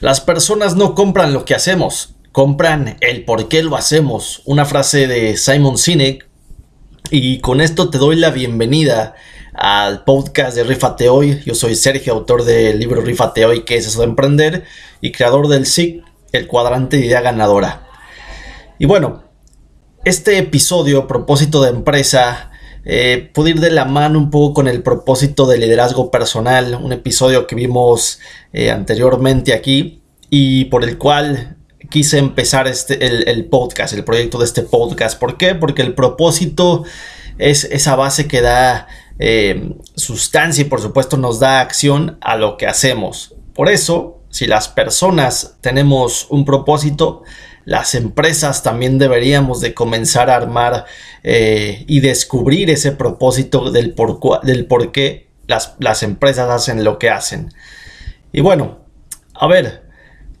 Las 0.00 0.20
personas 0.20 0.74
no 0.74 0.94
compran 0.94 1.32
lo 1.32 1.44
que 1.44 1.54
hacemos, 1.54 2.16
compran 2.32 2.96
el 3.00 3.24
por 3.24 3.48
qué 3.48 3.62
lo 3.62 3.76
hacemos. 3.76 4.42
Una 4.44 4.64
frase 4.64 5.06
de 5.06 5.36
Simon 5.36 5.78
Sinek. 5.78 6.28
Y 7.10 7.38
con 7.40 7.60
esto 7.60 7.90
te 7.90 7.98
doy 7.98 8.16
la 8.16 8.30
bienvenida 8.30 9.14
al 9.52 10.02
podcast 10.02 10.56
de 10.56 10.64
Rifate 10.64 11.08
Hoy. 11.08 11.42
Yo 11.44 11.54
soy 11.54 11.76
Sergio, 11.76 12.12
autor 12.12 12.44
del 12.44 12.80
libro 12.80 13.02
Rifate 13.02 13.46
Hoy, 13.46 13.64
que 13.64 13.76
es 13.76 13.86
eso 13.86 14.00
de 14.00 14.06
emprender, 14.06 14.64
y 15.00 15.12
creador 15.12 15.46
del 15.46 15.66
SIG, 15.66 16.02
el 16.32 16.48
cuadrante 16.48 16.96
de 16.96 17.06
idea 17.06 17.20
ganadora. 17.20 17.86
Y 18.80 18.86
bueno, 18.86 19.22
este 20.04 20.36
episodio, 20.38 21.06
propósito 21.06 21.62
de 21.62 21.70
empresa, 21.70 22.50
eh, 22.84 23.30
pude 23.32 23.50
ir 23.50 23.60
de 23.60 23.70
la 23.70 23.86
mano 23.86 24.18
un 24.18 24.30
poco 24.30 24.54
con 24.54 24.68
el 24.68 24.82
propósito 24.82 25.46
de 25.46 25.56
liderazgo 25.56 26.10
personal, 26.10 26.74
un 26.74 26.92
episodio 26.92 27.46
que 27.46 27.56
vimos 27.56 28.20
eh, 28.52 28.70
anteriormente 28.70 29.54
aquí 29.54 30.02
y 30.28 30.66
por 30.66 30.84
el 30.84 30.98
cual 30.98 31.56
quise 31.90 32.18
empezar 32.18 32.66
este, 32.66 33.06
el, 33.30 33.44
podcast, 33.46 33.94
el 33.94 34.04
proyecto 34.04 34.38
de 34.38 34.44
este 34.44 34.62
podcast. 34.62 35.18
¿Por 35.18 35.38
qué? 35.38 35.54
Porque 35.54 35.82
el 35.82 35.94
propósito 35.94 36.84
es 37.38 37.64
esa 37.64 37.96
base 37.96 38.28
que 38.28 38.42
da 38.42 38.86
eh, 39.18 39.74
sustancia 39.94 40.62
y 40.62 40.68
por 40.68 40.82
supuesto 40.82 41.16
nos 41.16 41.40
da 41.40 41.60
acción 41.60 42.18
a 42.20 42.36
lo 42.36 42.58
que 42.58 42.66
hacemos. 42.66 43.34
Por 43.54 43.70
eso, 43.70 44.20
si 44.28 44.46
las 44.46 44.68
personas 44.68 45.56
tenemos 45.62 46.26
un 46.28 46.44
propósito, 46.44 47.22
las 47.64 47.94
empresas 47.94 48.62
también 48.62 48.98
deberíamos 48.98 49.60
de 49.60 49.74
comenzar 49.74 50.30
a 50.30 50.36
armar 50.36 50.84
eh, 51.22 51.84
y 51.88 52.00
descubrir 52.00 52.70
ese 52.70 52.92
propósito 52.92 53.70
del 53.70 53.94
por, 53.94 54.92
qué 54.92 55.28
las, 55.46 55.74
las 55.78 56.02
empresas 56.02 56.50
hacen 56.50 56.84
lo 56.84 56.98
que 56.98 57.10
hacen. 57.10 57.52
Y 58.32 58.40
bueno, 58.40 58.80
a 59.34 59.46
ver, 59.46 59.84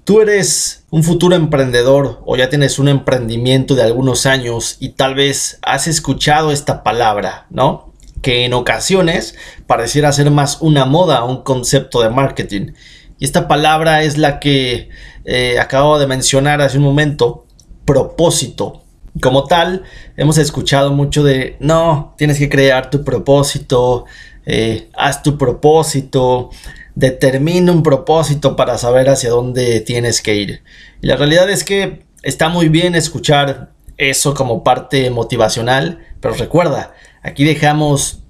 tú 0.04 0.20
eres 0.20 0.84
un 0.90 1.02
futuro 1.02 1.34
emprendedor 1.34 2.22
o 2.26 2.36
ya 2.36 2.50
tienes 2.50 2.78
un 2.78 2.88
emprendimiento 2.88 3.74
de 3.74 3.82
algunos 3.82 4.26
años 4.26 4.76
y 4.78 4.90
tal 4.90 5.14
vez 5.14 5.58
has 5.62 5.86
escuchado 5.86 6.52
esta 6.52 6.82
palabra, 6.82 7.46
¿no? 7.50 7.92
Que 8.20 8.44
en 8.44 8.52
ocasiones 8.52 9.34
pareciera 9.66 10.12
ser 10.12 10.30
más 10.30 10.60
una 10.60 10.84
moda, 10.84 11.24
un 11.24 11.42
concepto 11.42 12.02
de 12.02 12.10
marketing. 12.10 12.72
Y 13.18 13.24
esta 13.24 13.48
palabra 13.48 14.02
es 14.02 14.18
la 14.18 14.40
que 14.40 14.90
eh, 15.24 15.58
acabo 15.58 15.98
de 15.98 16.06
mencionar 16.06 16.60
hace 16.60 16.78
un 16.78 16.84
momento, 16.84 17.46
propósito. 17.84 18.82
Como 19.20 19.44
tal, 19.44 19.84
hemos 20.16 20.38
escuchado 20.38 20.92
mucho 20.92 21.22
de, 21.22 21.56
no, 21.60 22.14
tienes 22.18 22.38
que 22.38 22.48
crear 22.48 22.90
tu 22.90 23.04
propósito, 23.04 24.06
eh, 24.44 24.88
haz 24.94 25.22
tu 25.22 25.38
propósito, 25.38 26.50
determina 26.94 27.72
un 27.72 27.82
propósito 27.82 28.56
para 28.56 28.76
saber 28.78 29.08
hacia 29.08 29.30
dónde 29.30 29.80
tienes 29.80 30.20
que 30.20 30.34
ir. 30.34 30.62
Y 31.00 31.06
la 31.06 31.16
realidad 31.16 31.48
es 31.48 31.64
que 31.64 32.04
está 32.22 32.48
muy 32.48 32.68
bien 32.68 32.94
escuchar 32.94 33.70
eso 33.96 34.34
como 34.34 34.64
parte 34.64 35.10
motivacional, 35.10 36.00
pero 36.20 36.34
recuerda, 36.34 36.94
aquí 37.22 37.44
dejamos 37.44 38.20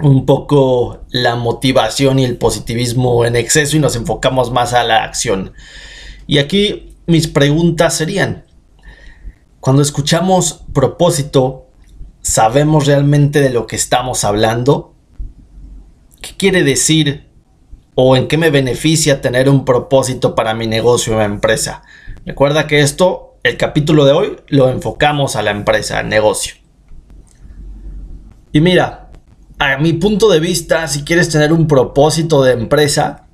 un 0.00 0.26
poco 0.26 1.00
la 1.10 1.34
motivación 1.36 2.18
y 2.18 2.24
el 2.24 2.36
positivismo 2.36 3.24
en 3.24 3.36
exceso 3.36 3.76
y 3.76 3.80
nos 3.80 3.96
enfocamos 3.96 4.52
más 4.52 4.74
a 4.74 4.84
la 4.84 5.04
acción. 5.04 5.52
Y 6.28 6.38
aquí 6.38 6.94
mis 7.06 7.26
preguntas 7.26 7.94
serían, 7.94 8.44
cuando 9.60 9.80
escuchamos 9.80 10.62
propósito, 10.74 11.68
¿sabemos 12.20 12.86
realmente 12.86 13.40
de 13.40 13.48
lo 13.48 13.66
que 13.66 13.76
estamos 13.76 14.24
hablando? 14.24 14.94
¿Qué 16.20 16.32
quiere 16.36 16.64
decir 16.64 17.30
o 17.94 18.14
en 18.14 18.28
qué 18.28 18.36
me 18.36 18.50
beneficia 18.50 19.22
tener 19.22 19.48
un 19.48 19.64
propósito 19.64 20.34
para 20.34 20.52
mi 20.52 20.66
negocio 20.66 21.16
o 21.16 21.22
empresa? 21.22 21.82
Recuerda 22.26 22.66
que 22.66 22.80
esto, 22.80 23.38
el 23.42 23.56
capítulo 23.56 24.04
de 24.04 24.12
hoy, 24.12 24.36
lo 24.48 24.68
enfocamos 24.68 25.34
a 25.34 25.42
la 25.42 25.50
empresa, 25.50 25.98
al 25.98 26.10
negocio. 26.10 26.56
Y 28.52 28.60
mira, 28.60 29.10
a 29.58 29.78
mi 29.78 29.94
punto 29.94 30.28
de 30.28 30.40
vista, 30.40 30.88
si 30.88 31.04
quieres 31.04 31.30
tener 31.30 31.54
un 31.54 31.66
propósito 31.66 32.42
de 32.42 32.52
empresa, 32.52 33.27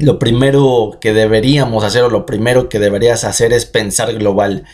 lo 0.00 0.18
primero 0.18 0.98
que 1.00 1.12
deberíamos 1.12 1.84
hacer 1.84 2.02
o 2.02 2.10
lo 2.10 2.26
primero 2.26 2.68
que 2.68 2.78
deberías 2.78 3.24
hacer 3.24 3.52
es 3.52 3.66
pensar 3.66 4.12
global. 4.14 4.64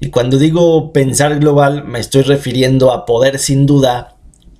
Y 0.00 0.10
cuando 0.10 0.38
digo 0.38 0.92
pensar 0.92 1.38
global, 1.38 1.84
me 1.84 2.00
estoy 2.00 2.22
refiriendo 2.22 2.92
a 2.92 3.06
poder 3.06 3.38
sin 3.38 3.66
duda 3.66 4.16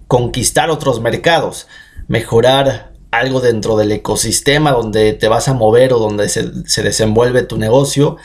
conquistar 0.06 0.70
otros 0.70 1.00
mercados, 1.00 1.66
mejorar 2.08 2.92
algo 3.10 3.40
dentro 3.40 3.76
del 3.76 3.92
ecosistema 3.92 4.72
donde 4.72 5.12
te 5.12 5.28
vas 5.28 5.48
a 5.48 5.54
mover 5.54 5.92
o 5.92 5.98
donde 5.98 6.28
se, 6.28 6.66
se 6.66 6.82
desenvuelve 6.82 7.42
tu 7.42 7.58
negocio. 7.58 8.16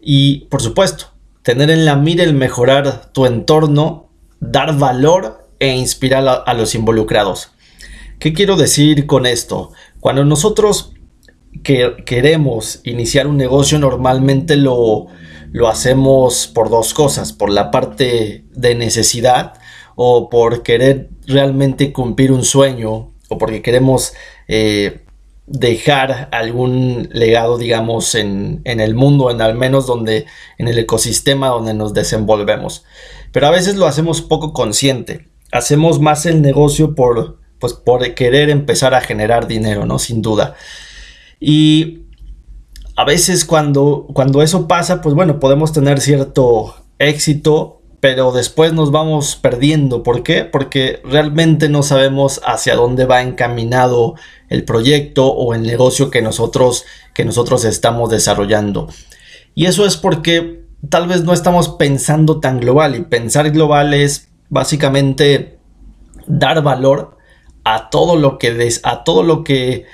Y 0.00 0.46
por 0.46 0.60
supuesto, 0.60 1.12
tener 1.42 1.70
en 1.70 1.84
la 1.84 1.96
mira 1.96 2.24
el 2.24 2.34
mejorar 2.34 3.12
tu 3.12 3.24
entorno, 3.24 4.10
dar 4.40 4.76
valor 4.76 5.46
e 5.58 5.74
inspirar 5.74 6.42
a, 6.44 6.54
los 6.54 6.74
involucrados. 6.74 7.50
¿Qué 8.18 8.32
quiero 8.32 8.56
decir 8.56 9.06
con 9.06 9.26
esto? 9.26 9.72
Cuando 10.00 10.24
nosotros 10.24 10.92
que 11.62 11.96
queremos 12.04 12.80
iniciar 12.84 13.26
un 13.26 13.36
negocio 13.36 13.78
normalmente 13.78 14.56
lo, 14.56 15.06
lo 15.52 15.68
hacemos 15.68 16.46
por 16.46 16.70
dos 16.70 16.94
cosas, 16.94 17.32
por 17.32 17.50
la 17.50 17.70
parte 17.70 18.44
de 18.52 18.74
necesidad 18.74 19.54
o 19.94 20.28
por 20.28 20.62
querer 20.62 21.10
realmente 21.26 21.92
cumplir 21.92 22.32
un 22.32 22.44
sueño 22.44 23.12
o 23.28 23.38
porque 23.38 23.62
queremos 23.62 24.12
eh, 24.48 25.04
dejar 25.46 26.28
algún 26.32 27.08
legado, 27.12 27.58
digamos, 27.58 28.14
en, 28.14 28.60
en, 28.64 28.80
el 28.80 28.94
mundo, 28.94 29.30
en 29.30 29.40
al 29.40 29.54
menos 29.54 29.86
donde, 29.86 30.26
en 30.58 30.68
el 30.68 30.78
ecosistema 30.78 31.48
donde 31.48 31.74
nos 31.74 31.94
desenvolvemos. 31.94 32.84
Pero 33.32 33.46
a 33.46 33.50
veces 33.50 33.76
lo 33.76 33.86
hacemos 33.86 34.22
poco 34.22 34.52
consciente 34.52 35.28
hacemos 35.52 36.00
más 36.00 36.26
el 36.26 36.42
negocio 36.42 36.94
por, 36.94 37.38
pues, 37.58 37.72
por 37.72 38.14
querer 38.14 38.50
empezar 38.50 38.94
a 38.94 39.00
generar 39.00 39.46
dinero, 39.46 39.86
¿no? 39.86 39.98
Sin 39.98 40.22
duda. 40.22 40.54
Y 41.40 42.02
a 42.96 43.04
veces 43.04 43.44
cuando, 43.44 44.06
cuando 44.12 44.42
eso 44.42 44.66
pasa, 44.66 45.00
pues 45.02 45.14
bueno, 45.14 45.38
podemos 45.38 45.72
tener 45.72 46.00
cierto 46.00 46.74
éxito, 46.98 47.82
pero 48.00 48.32
después 48.32 48.72
nos 48.72 48.90
vamos 48.90 49.36
perdiendo. 49.36 50.02
¿Por 50.02 50.22
qué? 50.22 50.44
Porque 50.44 51.00
realmente 51.04 51.68
no 51.68 51.82
sabemos 51.82 52.40
hacia 52.44 52.74
dónde 52.74 53.04
va 53.04 53.22
encaminado 53.22 54.14
el 54.48 54.64
proyecto 54.64 55.26
o 55.26 55.54
el 55.54 55.62
negocio 55.62 56.10
que 56.10 56.22
nosotros, 56.22 56.84
que 57.14 57.24
nosotros 57.24 57.64
estamos 57.64 58.10
desarrollando. 58.10 58.88
Y 59.54 59.66
eso 59.66 59.86
es 59.86 59.96
porque 59.96 60.64
tal 60.88 61.08
vez 61.08 61.24
no 61.24 61.32
estamos 61.32 61.68
pensando 61.70 62.40
tan 62.40 62.60
global 62.60 62.94
y 62.94 63.02
pensar 63.02 63.50
global 63.50 63.94
es 63.94 64.28
básicamente 64.48 65.58
dar 66.26 66.62
valor 66.62 67.15
a 67.68 67.90
todo 67.90 68.14
lo 68.14 68.38
que 68.38 68.54
des, 68.54 68.80
a 68.84 69.02
todo 69.02 69.24
lo 69.24 69.42
que 69.42 69.86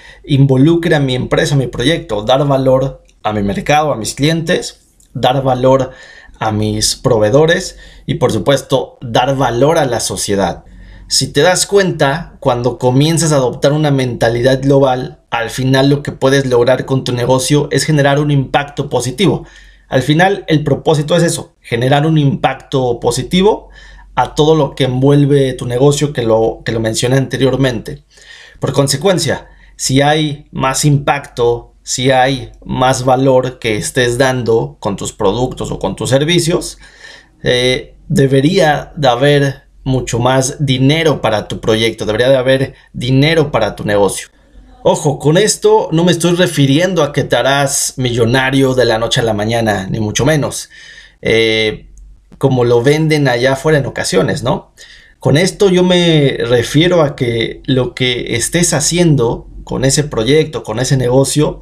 mi 1.00 1.15
empresa, 1.15 1.56
mi 1.56 1.69
proyecto, 1.69 2.21
dar 2.21 2.47
valor 2.47 3.03
a 3.22 3.33
mi 3.33 3.43
mercado, 3.43 3.94
a 3.94 3.97
mis 3.97 4.15
clientes, 4.15 4.93
dar 5.15 5.43
valor 5.43 5.91
a 6.38 6.53
mis 6.53 6.97
proveedores 6.97 7.78
y 8.05 8.16
por 8.16 8.31
supuesto 8.31 8.99
dar 9.00 9.37
valor 9.37 9.78
a 9.78 9.87
la 9.87 10.00
sociedad. 10.00 10.65
Si 11.09 11.32
te 11.32 11.41
das 11.41 11.65
cuenta, 11.65 12.34
cuando 12.41 12.77
comienzas 12.77 13.32
a 13.32 13.37
adoptar 13.37 13.72
una 13.72 13.91
mentalidad 13.91 14.61
global, 14.61 15.21
al 15.31 15.49
final 15.49 15.88
lo 15.88 16.03
que 16.03 16.12
puedes 16.12 16.44
lograr 16.44 16.84
con 16.84 17.05
tu 17.05 17.12
negocio 17.12 17.69
es 17.71 17.84
generar 17.84 18.21
un 18.21 18.31
impacto 18.31 18.91
positivo. 18.91 19.47
Al 19.88 20.03
final 20.03 20.44
el 20.47 20.62
propósito 20.62 21.16
es 21.16 21.22
eso, 21.22 21.55
generar 21.62 22.06
un 22.06 22.19
impacto 22.19 23.00
positivo 23.00 23.70
a 24.14 24.35
todo 24.35 24.55
lo 24.55 24.75
que 24.75 24.85
envuelve 24.85 25.55
tu 25.55 25.67
negocio 25.67 26.12
que 26.12 26.23
lo, 26.23 26.62
que 26.64 26.73
lo 26.73 26.81
mencioné 26.81 27.17
anteriormente. 27.17 28.05
Por 28.61 28.73
consecuencia, 28.73 29.49
si 29.76 30.00
hay 30.00 30.47
más 30.53 30.85
impacto, 30.85 31.75
si 31.82 32.11
hay 32.11 32.53
más 32.64 33.05
valor 33.05 33.59
que 33.59 33.76
estés 33.76 34.19
dando 34.19 34.76
con 34.79 34.97
tus 34.97 35.12
productos 35.12 35.70
o 35.70 35.79
con 35.79 35.97
tus 35.97 36.11
servicios, 36.11 36.79
eh, 37.43 37.97
debería 38.09 38.93
de 38.97 39.09
haber 39.09 39.62
mucho 39.85 40.19
más 40.19 40.64
dinero 40.64 41.20
para 41.20 41.49
tu 41.49 41.61
proyecto, 41.61 42.06
debería 42.06 42.29
de 42.29 42.37
haber 42.37 42.75
dinero 42.93 43.50
para 43.50 43.75
tu 43.75 43.85
negocio. 43.85 44.29
Ojo, 44.85 45.19
con 45.19 45.37
esto 45.37 45.88
no 45.93 46.05
me 46.05 46.12
estoy 46.12 46.35
refiriendo 46.35 47.03
a 47.03 47.12
que 47.12 47.25
te 47.25 47.37
harás 47.37 47.94
millonario 47.97 48.75
de 48.75 48.85
la 48.85 48.99
noche 48.99 49.20
a 49.20 49.25
la 49.25 49.32
mañana, 49.32 49.87
ni 49.88 50.00
mucho 50.00 50.25
menos. 50.25 50.70
Eh, 51.20 51.88
como 52.43 52.65
lo 52.65 52.83
venden 52.83 53.29
allá 53.29 53.53
afuera 53.53 53.79
en 53.79 53.87
ocasiones, 53.87 54.43
¿no? 54.43 54.73
Con 55.21 55.37
esto 55.37 55.71
yo 55.71 55.85
me 55.85 56.39
refiero 56.41 57.03
a 57.03 57.15
que 57.15 57.62
lo 57.67 57.94
que 57.94 58.35
estés 58.35 58.73
haciendo 58.73 59.47
con 59.62 59.85
ese 59.85 60.03
proyecto, 60.03 60.65
con 60.65 60.81
ese 60.81 60.97
negocio, 60.97 61.61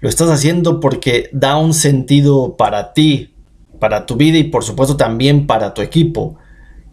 lo 0.00 0.08
estás 0.08 0.30
haciendo 0.30 0.80
porque 0.80 1.28
da 1.32 1.58
un 1.58 1.74
sentido 1.74 2.56
para 2.56 2.94
ti, 2.94 3.34
para 3.78 4.06
tu 4.06 4.16
vida 4.16 4.38
y 4.38 4.44
por 4.44 4.64
supuesto 4.64 4.96
también 4.96 5.46
para 5.46 5.74
tu 5.74 5.82
equipo. 5.82 6.38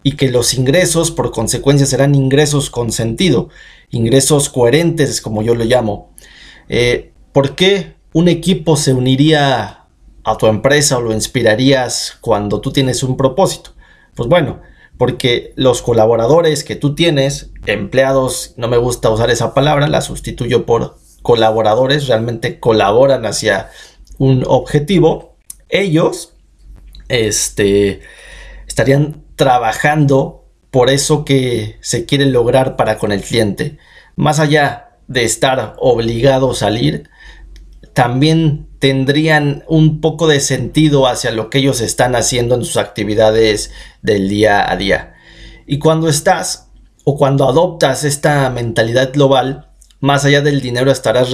Y 0.02 0.12
que 0.16 0.30
los 0.30 0.52
ingresos 0.52 1.10
por 1.10 1.30
consecuencia 1.30 1.86
serán 1.86 2.14
ingresos 2.14 2.68
con 2.68 2.92
sentido, 2.92 3.48
ingresos 3.88 4.50
coherentes 4.50 5.22
como 5.22 5.42
yo 5.42 5.54
lo 5.54 5.64
llamo. 5.64 6.12
Eh, 6.68 7.14
¿Por 7.32 7.54
qué 7.54 7.94
un 8.12 8.28
equipo 8.28 8.76
se 8.76 8.92
uniría 8.92 9.81
a 10.24 10.36
tu 10.36 10.46
empresa 10.46 10.98
o 10.98 11.00
lo 11.00 11.12
inspirarías 11.12 12.16
cuando 12.20 12.60
tú 12.60 12.72
tienes 12.72 13.02
un 13.02 13.16
propósito? 13.16 13.72
Pues 14.14 14.28
bueno, 14.28 14.60
porque 14.98 15.52
los 15.56 15.82
colaboradores 15.82 16.64
que 16.64 16.76
tú 16.76 16.94
tienes, 16.94 17.50
empleados, 17.66 18.54
no 18.56 18.68
me 18.68 18.76
gusta 18.76 19.10
usar 19.10 19.30
esa 19.30 19.54
palabra, 19.54 19.88
la 19.88 20.00
sustituyo 20.00 20.66
por 20.66 20.96
colaboradores, 21.22 22.08
realmente 22.08 22.60
colaboran 22.60 23.26
hacia 23.26 23.70
un 24.18 24.44
objetivo, 24.46 25.36
ellos 25.68 26.34
este, 27.08 28.00
estarían 28.66 29.24
trabajando 29.36 30.44
por 30.70 30.88
eso 30.88 31.24
que 31.24 31.76
se 31.80 32.06
quiere 32.06 32.26
lograr 32.26 32.76
para 32.76 32.98
con 32.98 33.12
el 33.12 33.22
cliente. 33.22 33.78
Más 34.16 34.38
allá 34.38 34.96
de 35.08 35.24
estar 35.24 35.74
obligado 35.78 36.52
a 36.52 36.54
salir, 36.54 37.10
también 37.92 38.68
tendrían 38.82 39.62
un 39.68 40.00
poco 40.00 40.26
de 40.26 40.40
sentido 40.40 41.06
hacia 41.06 41.30
lo 41.30 41.50
que 41.50 41.58
ellos 41.58 41.80
están 41.80 42.16
haciendo 42.16 42.56
en 42.56 42.64
sus 42.64 42.78
actividades 42.78 43.70
del 44.02 44.28
día 44.28 44.68
a 44.68 44.74
día. 44.76 45.14
Y 45.68 45.78
cuando 45.78 46.08
estás 46.08 46.68
o 47.04 47.16
cuando 47.16 47.48
adoptas 47.48 48.02
esta 48.02 48.50
mentalidad 48.50 49.12
global, 49.12 49.70
más 50.00 50.24
allá 50.24 50.40
del 50.40 50.60
dinero 50.60 50.90
estarás 50.90 51.28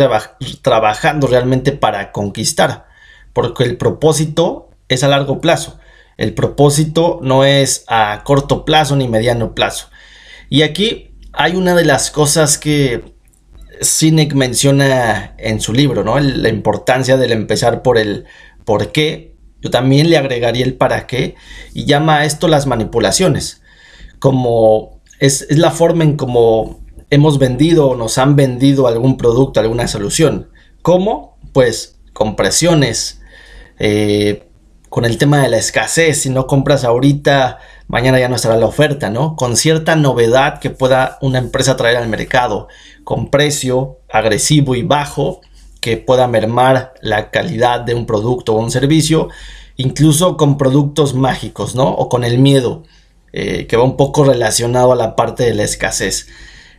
trabajando 0.60 1.26
realmente 1.26 1.72
para 1.72 2.12
conquistar, 2.12 2.84
porque 3.32 3.64
el 3.64 3.78
propósito 3.78 4.68
es 4.88 5.02
a 5.02 5.08
largo 5.08 5.40
plazo. 5.40 5.78
El 6.18 6.34
propósito 6.34 7.18
no 7.22 7.46
es 7.46 7.86
a 7.88 8.24
corto 8.24 8.66
plazo 8.66 8.94
ni 8.94 9.08
mediano 9.08 9.54
plazo. 9.54 9.88
Y 10.50 10.60
aquí 10.60 11.16
hay 11.32 11.56
una 11.56 11.74
de 11.74 11.86
las 11.86 12.10
cosas 12.10 12.58
que 12.58 13.16
Sinek 13.80 14.34
menciona 14.34 15.34
en 15.38 15.60
su 15.60 15.72
libro, 15.72 16.04
¿no? 16.04 16.18
La 16.18 16.48
importancia 16.48 17.16
del 17.16 17.32
empezar 17.32 17.82
por 17.82 17.98
el 17.98 18.24
por 18.64 18.92
qué. 18.92 19.36
Yo 19.60 19.70
también 19.70 20.08
le 20.10 20.16
agregaría 20.16 20.64
el 20.64 20.74
para 20.74 21.06
qué 21.06 21.34
y 21.74 21.84
llama 21.84 22.18
a 22.18 22.24
esto 22.24 22.48
las 22.48 22.66
manipulaciones. 22.66 23.62
Como 24.18 25.00
es, 25.18 25.46
la 25.50 25.70
forma 25.70 26.04
en 26.04 26.16
cómo 26.16 26.80
hemos 27.10 27.38
vendido 27.38 27.88
o 27.88 27.96
nos 27.96 28.18
han 28.18 28.36
vendido 28.36 28.86
algún 28.86 29.16
producto, 29.16 29.60
alguna 29.60 29.88
solución. 29.88 30.50
¿Cómo? 30.82 31.38
Pues 31.52 31.98
con 32.12 32.36
presiones, 32.36 33.20
eh, 33.78 34.47
con 34.88 35.04
el 35.04 35.18
tema 35.18 35.42
de 35.42 35.48
la 35.48 35.58
escasez. 35.58 36.22
Si 36.22 36.30
no 36.30 36.46
compras 36.46 36.84
ahorita, 36.84 37.58
mañana 37.86 38.18
ya 38.18 38.28
no 38.28 38.36
estará 38.36 38.56
la 38.56 38.66
oferta, 38.66 39.10
¿no? 39.10 39.36
Con 39.36 39.56
cierta 39.56 39.96
novedad 39.96 40.58
que 40.60 40.70
pueda 40.70 41.18
una 41.20 41.38
empresa 41.38 41.76
traer 41.76 41.96
al 41.96 42.08
mercado, 42.08 42.68
con 43.04 43.30
precio 43.30 43.98
agresivo 44.10 44.74
y 44.74 44.82
bajo 44.82 45.40
que 45.80 45.96
pueda 45.96 46.26
mermar 46.26 46.94
la 47.00 47.30
calidad 47.30 47.80
de 47.80 47.94
un 47.94 48.06
producto 48.06 48.54
o 48.54 48.60
un 48.60 48.70
servicio, 48.70 49.28
incluso 49.76 50.36
con 50.36 50.58
productos 50.58 51.14
mágicos, 51.14 51.74
¿no? 51.74 51.88
O 51.88 52.08
con 52.08 52.24
el 52.24 52.38
miedo, 52.38 52.82
eh, 53.32 53.66
que 53.66 53.76
va 53.76 53.84
un 53.84 53.96
poco 53.96 54.24
relacionado 54.24 54.92
a 54.92 54.96
la 54.96 55.14
parte 55.14 55.44
de 55.44 55.54
la 55.54 55.62
escasez. 55.62 56.26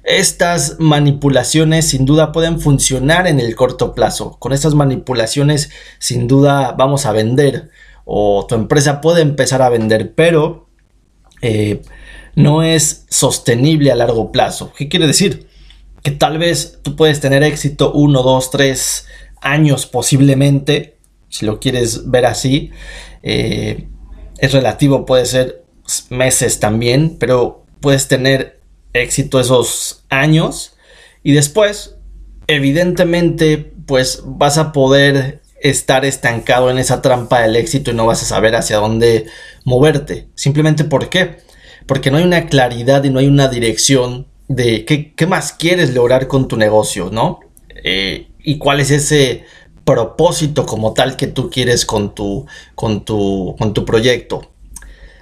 Estas 0.03 0.77
manipulaciones 0.79 1.89
sin 1.89 2.05
duda 2.05 2.31
pueden 2.31 2.59
funcionar 2.59 3.27
en 3.27 3.39
el 3.39 3.55
corto 3.55 3.93
plazo. 3.93 4.37
Con 4.39 4.53
estas 4.53 4.73
manipulaciones 4.73 5.69
sin 5.99 6.27
duda 6.27 6.73
vamos 6.77 7.05
a 7.05 7.11
vender 7.11 7.69
o 8.11 8.47
tu 8.47 8.55
empresa 8.55 9.01
puede 9.01 9.21
empezar 9.21 9.61
a 9.61 9.69
vender, 9.69 10.15
pero 10.15 10.67
eh, 11.43 11.83
no 12.33 12.63
es 12.63 13.05
sostenible 13.07 13.91
a 13.91 13.95
largo 13.95 14.31
plazo. 14.31 14.73
¿Qué 14.75 14.89
quiere 14.89 15.05
decir? 15.05 15.47
Que 16.01 16.09
tal 16.09 16.39
vez 16.39 16.79
tú 16.81 16.95
puedes 16.95 17.19
tener 17.19 17.43
éxito 17.43 17.91
uno, 17.93 18.23
dos, 18.23 18.49
tres 18.49 19.05
años 19.41 19.85
posiblemente, 19.85 20.97
si 21.27 21.45
lo 21.45 21.59
quieres 21.59 22.09
ver 22.09 22.25
así. 22.25 22.71
Eh, 23.21 23.87
es 24.39 24.53
relativo, 24.53 25.05
puede 25.05 25.27
ser 25.27 25.63
meses 26.09 26.59
también, 26.59 27.17
pero 27.19 27.63
puedes 27.79 28.07
tener 28.07 28.59
éxito 28.93 29.39
esos 29.39 30.03
años 30.09 30.73
y 31.21 31.33
después, 31.33 31.97
evidentemente, 32.47 33.71
pues 33.85 34.23
vas 34.25 34.57
a 34.57 34.71
poder 34.71 35.43
estar 35.61 36.05
estancado 36.05 36.69
en 36.69 36.77
esa 36.77 37.01
trampa 37.01 37.41
del 37.41 37.55
éxito 37.55 37.91
y 37.91 37.93
no 37.93 38.05
vas 38.05 38.23
a 38.23 38.25
saber 38.25 38.55
hacia 38.55 38.77
dónde 38.77 39.27
moverte. 39.63 40.29
Simplemente 40.35 40.83
¿por 40.83 41.09
qué? 41.09 41.37
Porque 41.85 42.11
no 42.11 42.17
hay 42.17 42.23
una 42.23 42.47
claridad 42.47 43.03
y 43.03 43.09
no 43.09 43.19
hay 43.19 43.27
una 43.27 43.47
dirección 43.47 44.27
de 44.47 44.85
qué, 44.85 45.27
más 45.27 45.53
quieres 45.53 45.93
lograr 45.93 46.27
con 46.27 46.47
tu 46.47 46.57
negocio, 46.57 47.09
¿no? 47.11 47.39
Eh, 47.83 48.31
y 48.39 48.57
cuál 48.57 48.79
es 48.79 48.91
ese 48.91 49.45
propósito 49.85 50.65
como 50.65 50.93
tal 50.93 51.15
que 51.15 51.27
tú 51.27 51.49
quieres 51.49 51.85
con 51.85 52.13
tu, 52.13 52.45
con 52.75 53.05
tu, 53.05 53.55
con 53.57 53.73
tu 53.73 53.85
proyecto. 53.85 54.51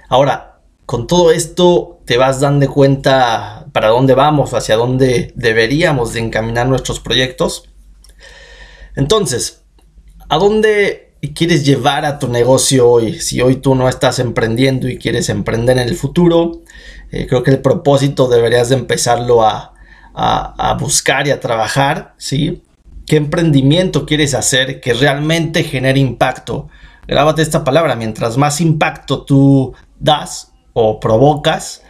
Ahora, 0.08 0.60
con 0.86 1.06
todo 1.06 1.30
esto 1.30 2.00
te 2.06 2.16
vas 2.16 2.40
dando 2.40 2.66
cuenta 2.72 3.66
para 3.72 3.88
dónde 3.88 4.14
vamos, 4.14 4.54
hacia 4.54 4.76
dónde 4.76 5.32
deberíamos 5.36 6.14
de 6.14 6.20
encaminar 6.20 6.66
nuestros 6.66 7.00
proyectos. 7.00 7.68
Entonces, 8.96 9.64
¿A 10.30 10.36
dónde 10.36 11.14
quieres 11.34 11.64
llevar 11.64 12.04
a 12.04 12.18
tu 12.18 12.28
negocio 12.28 12.86
hoy? 12.86 13.18
Si 13.18 13.40
hoy 13.40 13.56
tú 13.56 13.74
no 13.74 13.88
estás 13.88 14.18
emprendiendo 14.18 14.86
y 14.86 14.98
quieres 14.98 15.30
emprender 15.30 15.78
en 15.78 15.88
el 15.88 15.96
futuro, 15.96 16.60
eh, 17.10 17.26
creo 17.26 17.42
que 17.42 17.50
el 17.50 17.62
propósito 17.62 18.28
deberías 18.28 18.68
de 18.68 18.76
empezarlo 18.76 19.42
a, 19.42 19.74
buscar 20.78 21.28
y 21.28 21.30
a 21.30 21.40
trabajar, 21.40 22.14
¿sí? 22.18 22.62
¿Qué 23.06 23.16
emprendimiento 23.16 24.04
quieres 24.04 24.34
hacer 24.34 24.80
que 24.80 24.92
realmente 24.92 25.64
genere 25.64 25.98
impacto? 25.98 26.68
Grábate 27.06 27.40
esta 27.40 27.64
palabra, 27.64 27.96
mientras 27.96 28.36
más 28.36 28.60
impacto 28.60 29.24
tú 29.24 29.72
das 29.98 30.52
o 30.74 31.00
provocas, 31.00 31.84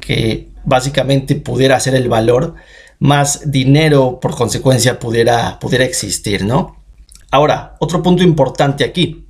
que 0.00 0.50
básicamente 0.64 1.36
pudiera 1.36 1.80
ser 1.80 1.94
el 1.94 2.10
valor, 2.10 2.56
más 2.98 3.50
dinero 3.50 4.18
por 4.20 4.34
consecuencia 4.36 4.98
pudiera, 4.98 5.58
pudiera 5.60 5.84
existir, 5.84 6.44
¿no? 6.44 6.83
Ahora, 7.34 7.74
otro 7.80 8.00
punto 8.00 8.22
importante 8.22 8.84
aquí. 8.84 9.26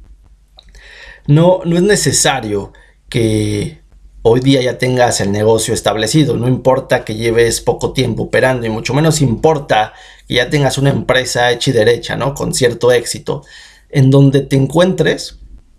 No, 1.27 1.63
no 1.65 1.79
es 1.79 1.83
necesario 1.83 2.75
que 3.09 3.81
hoy 4.21 4.41
día 4.41 4.61
ya 4.61 4.77
tengas 4.77 5.23
el 5.23 5.33
negocio 5.33 5.73
establecido. 5.73 6.37
No 6.37 6.47
importa 6.47 7.03
que 7.03 7.15
lleves 7.15 7.63
poco 7.63 7.95
tiempo 7.95 8.25
operando 8.25 8.67
y 8.67 8.69
mucho 8.69 8.93
menos 8.93 9.23
importa 9.23 9.95
que 10.29 10.35
ya 10.35 10.51
tengas 10.51 10.77
una 10.77 10.91
empresa 10.91 11.51
hecha 11.51 11.71
y 11.71 11.73
derecha, 11.73 12.15
¿no? 12.15 12.35
Con 12.35 12.53
cierto 12.53 12.93
éxito. 12.93 13.43
En 13.89 14.11
donde 14.11 14.43
te 14.43 14.57
encuentres, 14.57 15.39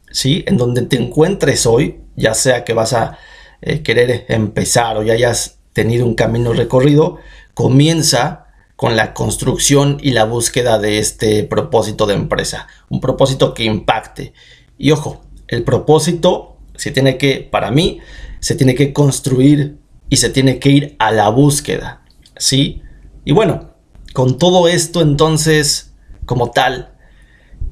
¿sí? 0.09 0.43
En 0.47 0.57
donde 0.57 0.81
te 0.81 0.97
encuentres 0.97 1.67
hoy, 1.67 1.99
ya 2.15 2.33
sea 2.33 2.63
que 2.63 2.73
vas 2.73 2.93
a 2.93 3.19
eh, 3.61 3.83
querer 3.83 4.25
empezar 4.29 4.97
o 4.97 5.03
ya 5.03 5.13
hayas 5.13 5.59
tenido 5.73 6.07
un 6.07 6.15
camino 6.15 6.53
recorrido, 6.53 7.19
comienza 7.53 8.44
con 8.75 8.95
la 8.95 9.13
construcción 9.13 9.97
y 10.01 10.11
la 10.11 10.25
búsqueda 10.25 10.79
de 10.79 10.99
este 10.99 11.43
propósito 11.43 12.05
de 12.05 12.15
empresa. 12.15 12.67
Un 12.89 12.99
propósito 12.99 13.53
que 13.53 13.63
impacte. 13.63 14.33
Y 14.77 14.91
ojo, 14.91 15.21
el 15.47 15.63
propósito 15.63 16.57
se 16.75 16.91
tiene 16.91 17.17
que, 17.17 17.47
para 17.49 17.71
mí, 17.71 17.99
se 18.39 18.55
tiene 18.55 18.75
que 18.75 18.91
construir 18.91 19.77
y 20.09 20.17
se 20.17 20.29
tiene 20.29 20.59
que 20.59 20.69
ir 20.69 20.95
a 20.99 21.11
la 21.11 21.29
búsqueda. 21.29 22.03
¿Sí? 22.37 22.81
Y 23.23 23.31
bueno, 23.31 23.75
con 24.13 24.37
todo 24.37 24.67
esto 24.67 25.01
entonces, 25.01 25.93
como 26.25 26.51
tal, 26.51 26.93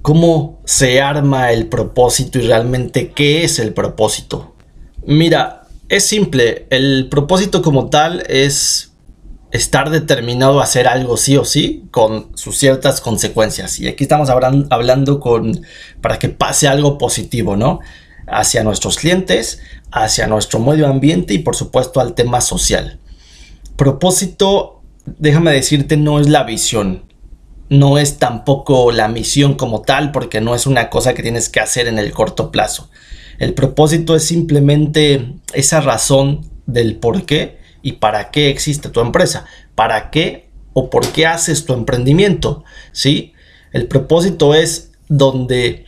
¿cómo 0.02 0.62
se 0.66 1.02
arma 1.02 1.52
el 1.52 1.68
propósito 1.68 2.40
y 2.40 2.48
realmente 2.48 3.12
qué 3.12 3.44
es 3.44 3.60
el 3.60 3.74
propósito? 3.74 4.56
Mira, 5.06 5.68
es 5.90 6.06
simple, 6.06 6.66
el 6.70 7.08
propósito 7.10 7.62
como 7.62 7.90
tal 7.90 8.24
es 8.30 8.93
estar 9.54 9.92
determinado 9.92 10.60
a 10.60 10.64
hacer 10.64 10.88
algo 10.88 11.16
sí 11.16 11.38
o 11.38 11.46
sí 11.46 11.84
con 11.92 12.36
sus 12.36 12.58
ciertas 12.58 13.00
consecuencias. 13.02 13.80
Y 13.80 13.88
aquí 13.88 14.04
estamos 14.04 14.30
hablando 14.30 15.20
con, 15.20 15.62
para 16.02 16.18
que 16.18 16.30
pase 16.30 16.68
algo 16.68 16.98
positivo, 16.98 17.56
¿no? 17.56 17.80
Hacia 18.26 18.64
nuestros 18.64 18.98
clientes, 18.98 19.62
hacia 19.92 20.26
nuestro 20.26 20.60
medio 20.60 20.88
ambiente 20.88 21.36
y 21.36 21.40
por 21.40 21.56
supuesto 21.56 22.02
al 22.02 22.16
tema 22.16 22.42
social. 22.42 23.00
Propósito, 23.76 24.82
déjame 25.06 25.52
decirte, 25.52 25.98
no 25.98 26.20
es 26.20 26.28
la 26.28 26.44
visión. 26.44 27.06
No 27.70 28.00
es 28.00 28.18
tampoco 28.18 28.92
la 28.92 29.08
misión 29.08 29.54
como 29.54 29.84
tal 29.84 30.12
porque 30.12 30.42
no 30.42 30.56
es 30.56 30.66
una 30.66 30.90
cosa 30.90 31.14
que 31.14 31.22
tienes 31.22 31.48
que 31.50 31.60
hacer 31.60 31.88
en 31.88 32.00
el 32.00 32.12
corto 32.12 32.50
plazo. 32.50 32.90
El 33.38 33.54
propósito 33.54 34.16
es 34.16 34.24
simplemente 34.24 35.36
esa 35.54 35.80
razón 35.80 36.42
del 36.66 36.96
por 36.96 37.28
qué 37.28 37.63
y 37.84 37.94
para 37.94 38.32
qué 38.32 38.50
existe 38.50 38.90
tu 38.90 39.02
empresa, 39.02 39.46
para 39.76 40.10
qué 40.10 40.50
o 40.74 40.90
por 40.90 41.06
qué 41.10 41.28
haces 41.28 41.66
tu 41.66 41.74
emprendimiento, 41.74 42.64
¿sí? 42.92 43.34
El 43.72 43.88
propósito 43.88 44.56
es 44.56 44.92
donde 45.08 45.86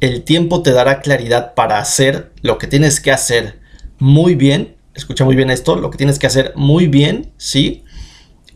el 0.00 0.24
tiempo 0.24 0.62
te 0.62 0.72
dará 0.72 1.00
claridad 1.00 1.54
para 1.54 1.78
hacer 1.78 2.32
lo 2.42 2.58
que 2.58 2.66
tienes 2.66 3.00
que 3.00 3.12
hacer 3.12 3.60
muy 3.98 4.34
bien. 4.34 4.76
Escucha 4.94 5.24
muy 5.24 5.36
bien 5.36 5.48
esto, 5.50 5.76
lo 5.76 5.90
que 5.90 5.96
tienes 5.96 6.18
que 6.18 6.26
hacer 6.26 6.52
muy 6.56 6.88
bien, 6.88 7.32
¿sí? 7.36 7.84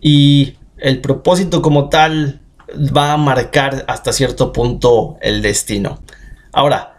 Y 0.01 0.57
el 0.79 1.01
propósito 1.01 1.62
como 1.62 1.89
tal 1.89 2.41
va 2.97 3.12
a 3.12 3.17
marcar 3.17 3.85
hasta 3.87 4.12
cierto 4.12 4.53
punto 4.53 5.17
el 5.21 5.41
destino. 5.41 6.03
Ahora, 6.53 6.97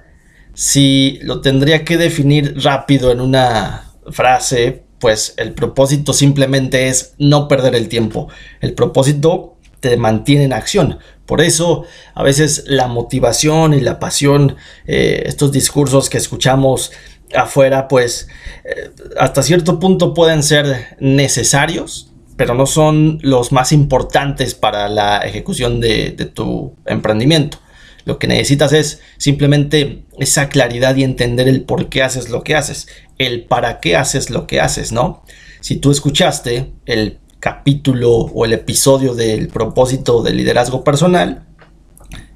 si 0.54 1.20
lo 1.24 1.42
tendría 1.42 1.84
que 1.84 1.98
definir 1.98 2.56
rápido 2.63 3.12
en 3.12 3.20
una 3.20 3.92
frase, 4.12 4.83
pues 5.03 5.33
el 5.36 5.51
propósito 5.51 6.13
simplemente 6.13 6.88
es 6.88 7.13
no 7.17 7.50
perder 7.50 7.75
el 7.75 7.89
tiempo. 7.89 8.29
El 8.62 8.72
propósito 8.72 9.57
te 9.81 9.98
mantiene 9.98 10.45
en 10.45 10.53
acción. 10.53 11.00
Por 11.25 11.41
eso 11.41 11.83
a 12.15 12.24
veces 12.24 12.63
la 12.67 12.88
motivación 12.88 13.74
y 13.74 13.81
la 13.81 14.00
pasión, 14.00 14.55
eh, 14.88 15.24
estos 15.25 15.51
discursos 15.51 16.10
que 16.10 16.17
escuchamos 16.17 16.93
afuera, 17.36 17.89
pues 17.89 18.29
eh, 18.63 18.91
hasta 19.19 19.43
cierto 19.43 19.77
punto 19.77 20.13
pueden 20.13 20.41
ser 20.41 20.95
necesarios, 21.01 22.13
pero 22.38 22.53
no 22.53 22.65
son 22.65 23.19
los 23.24 23.51
más 23.51 23.74
importantes 23.74 24.55
para 24.55 24.88
la 24.88 25.17
ejecución 25.17 25.81
de, 25.81 26.12
tu 26.33 26.77
emprendimiento. 26.86 27.57
Lo 28.05 28.19
que 28.19 28.27
necesitas 28.27 28.72
es 28.72 29.01
simplemente 29.17 30.05
esa 30.17 30.48
claridad 30.48 30.95
y 30.95 31.03
entender 31.03 31.50
el 31.50 31.63
por 31.63 31.89
qué 31.89 32.03
haces 32.03 32.29
lo 32.29 32.41
que 32.45 32.55
haces, 32.55 32.88
el 33.17 33.46
para 33.46 33.79
qué 33.79 33.96
haces 33.96 34.29
lo 34.29 34.48
que 34.48 34.60
haces, 34.60 34.91
¿no? 34.91 35.24
Si 35.62 35.77
tú 35.77 35.91
escuchaste 35.91 36.74
el 36.86 37.20
capítulo 37.39 38.12
o 38.12 38.46
el 38.46 38.53
episodio 38.53 39.15
del 39.15 39.48
propósito 39.48 40.24
del 40.24 40.38
liderazgo 40.38 40.84
personal, 40.84 41.46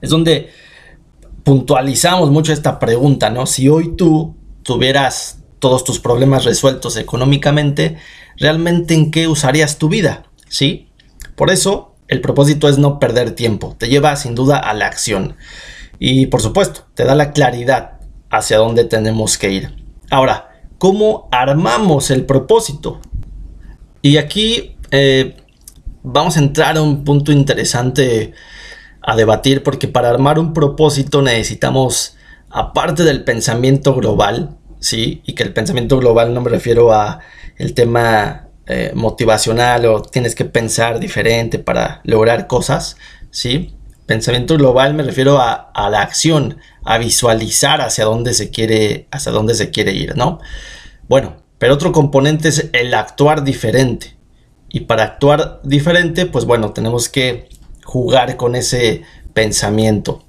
es 0.01 0.09
donde 0.09 0.49
puntualizamos 1.43 2.29
mucho 2.29 2.51
esta 2.51 2.79
pregunta, 2.79 3.29
¿no? 3.29 3.45
Si 3.45 3.69
hoy 3.69 3.95
tú 3.95 4.35
tuvieras 4.63 5.39
todos 5.59 5.83
tus 5.83 5.99
problemas 5.99 6.43
resueltos 6.43 6.97
económicamente, 6.97 7.97
realmente 8.37 8.93
en 8.93 9.11
qué 9.11 9.27
usarías 9.27 9.77
tu 9.77 9.89
vida, 9.89 10.23
¿sí? 10.49 10.89
Por 11.35 11.49
eso 11.49 11.95
el 12.07 12.21
propósito 12.21 12.69
es 12.69 12.77
no 12.77 12.99
perder 12.99 13.31
tiempo, 13.31 13.75
te 13.77 13.87
lleva 13.87 14.15
sin 14.15 14.35
duda 14.35 14.57
a 14.57 14.73
la 14.73 14.87
acción 14.87 15.35
y 15.99 16.27
por 16.27 16.41
supuesto 16.41 16.81
te 16.93 17.05
da 17.05 17.15
la 17.15 17.31
claridad 17.31 17.99
hacia 18.29 18.57
dónde 18.57 18.83
tenemos 18.83 19.37
que 19.37 19.51
ir. 19.51 19.73
Ahora, 20.09 20.46
¿cómo 20.77 21.27
armamos 21.31 22.11
el 22.11 22.25
propósito? 22.25 22.99
Y 24.01 24.17
aquí 24.17 24.77
eh, 24.91 25.37
vamos 26.03 26.37
a 26.37 26.39
entrar 26.39 26.77
a 26.77 26.81
un 26.81 27.03
punto 27.03 27.31
interesante 27.31 28.33
a 29.01 29.15
debatir 29.15 29.63
porque 29.63 29.87
para 29.87 30.09
armar 30.09 30.39
un 30.39 30.53
propósito 30.53 31.21
necesitamos, 31.21 32.17
aparte 32.49 33.03
del 33.03 33.23
pensamiento 33.23 33.95
global, 33.95 34.57
¿sí? 34.79 35.21
Y 35.25 35.33
que 35.33 35.43
el 35.43 35.53
pensamiento 35.53 35.97
global 35.97 36.33
no 36.33 36.41
me 36.41 36.49
refiero 36.49 36.93
a 36.93 37.19
el 37.57 37.73
tema 37.73 38.47
eh, 38.67 38.91
motivacional 38.93 39.85
o 39.85 40.01
tienes 40.01 40.35
que 40.35 40.45
pensar 40.45 40.99
diferente 40.99 41.57
para 41.57 42.01
lograr 42.03 42.47
cosas, 42.47 42.97
¿sí? 43.31 43.76
Pensamiento 44.07 44.55
global 44.55 44.93
me 44.93 45.03
refiero 45.03 45.37
a, 45.39 45.89
la 45.91 46.01
acción, 46.01 46.59
a 46.85 46.97
visualizar 46.97 47.81
hacia 47.81 48.05
dónde 48.05 48.33
se 48.33 48.49
quiere, 48.49 49.07
hacia 49.11 49.33
dónde 49.33 49.53
se 49.53 49.69
quiere 49.69 49.91
ir, 49.91 50.15
¿no? 50.15 50.39
Bueno, 51.09 51.35
pero 51.57 51.73
otro 51.73 51.91
componente 51.91 52.47
es 52.47 52.69
el 52.71 52.93
actuar 52.93 53.43
diferente. 53.43 54.15
Y 54.69 54.81
para 54.81 55.03
actuar 55.03 55.59
diferente, 55.63 56.25
pues 56.25 56.45
bueno, 56.45 56.71
tenemos 56.71 57.09
que 57.09 57.49
jugar 57.83 58.37
con 58.37 58.55
ese 58.55 59.03
pensamiento. 59.33 60.23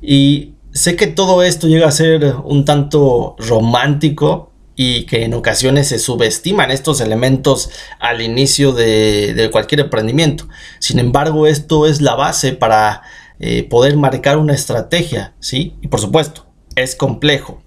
Y 0.00 0.54
sé 0.72 0.96
que 0.96 1.06
todo 1.06 1.44
esto 1.44 1.68
llega 1.68 1.86
a 1.86 1.92
ser 1.92 2.34
un 2.44 2.64
tanto 2.64 3.36
romántico 3.38 4.52
y 4.74 5.04
que 5.04 5.24
en 5.24 5.34
ocasiones 5.34 5.88
se 5.88 5.98
subestiman 5.98 6.70
estos 6.70 7.00
elementos 7.00 7.70
al 8.00 8.22
inicio 8.22 8.72
de, 8.72 9.48
cualquier 9.52 9.80
emprendimiento. 9.80 10.48
Sin 10.78 10.98
embargo, 10.98 11.46
esto 11.46 11.86
es 11.86 12.00
la 12.00 12.14
base 12.14 12.52
para 12.52 13.02
eh, 13.44 13.64
poder 13.64 13.96
marcar 13.96 14.38
una 14.38 14.54
estrategia, 14.54 15.34
¿sí? 15.40 15.74
Y 15.82 15.88
por 15.88 16.00
supuesto, 16.00 16.46
es 16.76 16.94
complejo. 16.94 17.60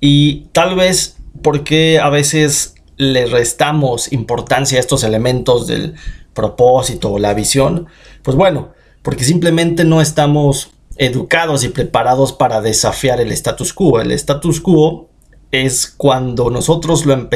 Y 0.00 0.46
tal 0.52 0.74
vez 0.74 1.18
porque 1.42 2.00
a 2.00 2.08
veces 2.08 2.76
le 2.96 3.26
restamos 3.26 4.10
importancia 4.10 4.78
a 4.78 4.80
estos 4.80 5.04
elementos 5.04 5.66
del 5.66 5.96
propósito 6.32 7.12
o 7.12 7.18
la 7.18 7.34
visión, 7.34 7.88
pues 8.22 8.38
bueno, 8.38 8.72
porque 9.02 9.24
simplemente 9.24 9.84
no 9.84 10.00
estamos 10.00 10.70
educados 10.96 11.62
y 11.62 11.68
preparados 11.68 12.32
para 12.32 12.62
desafiar 12.62 13.20
el 13.20 13.32
status 13.32 13.74
quo. 13.74 14.00
El 14.00 14.12
status 14.12 14.62
quo 14.62 15.10
es 15.50 15.92
cuando 15.94 16.48
nosotros 16.48 17.04
lo 17.04 17.28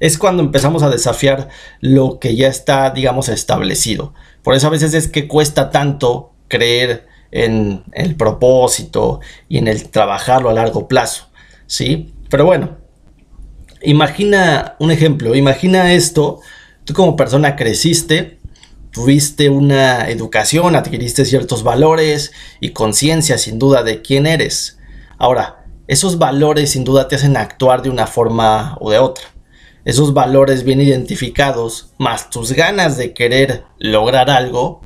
es 0.00 0.16
cuando 0.16 0.42
empezamos 0.42 0.82
a 0.82 0.88
desafiar 0.88 1.50
lo 1.80 2.18
que 2.18 2.36
ya 2.36 2.48
está, 2.48 2.88
digamos, 2.88 3.28
establecido. 3.28 4.14
Por 4.42 4.54
eso 4.54 4.68
a 4.68 4.70
veces 4.70 4.94
es 4.94 5.08
que 5.08 5.28
cuesta 5.28 5.70
tanto 5.70 6.31
creer 6.52 7.06
en 7.30 7.82
el 7.92 8.14
propósito 8.14 9.20
y 9.48 9.56
en 9.56 9.68
el 9.68 9.88
trabajarlo 9.88 10.50
a 10.50 10.52
largo 10.52 10.86
plazo, 10.86 11.30
¿sí? 11.66 12.12
Pero 12.28 12.44
bueno, 12.44 12.76
imagina 13.80 14.76
un 14.78 14.90
ejemplo, 14.90 15.34
imagina 15.34 15.94
esto, 15.94 16.40
tú 16.84 16.92
como 16.92 17.16
persona 17.16 17.56
creciste, 17.56 18.38
tuviste 18.90 19.48
una 19.48 20.10
educación, 20.10 20.76
adquiriste 20.76 21.24
ciertos 21.24 21.62
valores 21.62 22.32
y 22.60 22.70
conciencia 22.70 23.38
sin 23.38 23.58
duda 23.58 23.82
de 23.82 24.02
quién 24.02 24.26
eres. 24.26 24.78
Ahora, 25.16 25.64
esos 25.86 26.18
valores 26.18 26.72
sin 26.72 26.84
duda 26.84 27.08
te 27.08 27.16
hacen 27.16 27.38
actuar 27.38 27.80
de 27.80 27.88
una 27.88 28.06
forma 28.06 28.76
o 28.78 28.90
de 28.90 28.98
otra. 28.98 29.24
Esos 29.86 30.12
valores 30.12 30.64
bien 30.64 30.82
identificados, 30.82 31.94
más 31.98 32.28
tus 32.28 32.52
ganas 32.52 32.98
de 32.98 33.14
querer 33.14 33.64
lograr 33.78 34.28
algo, 34.28 34.82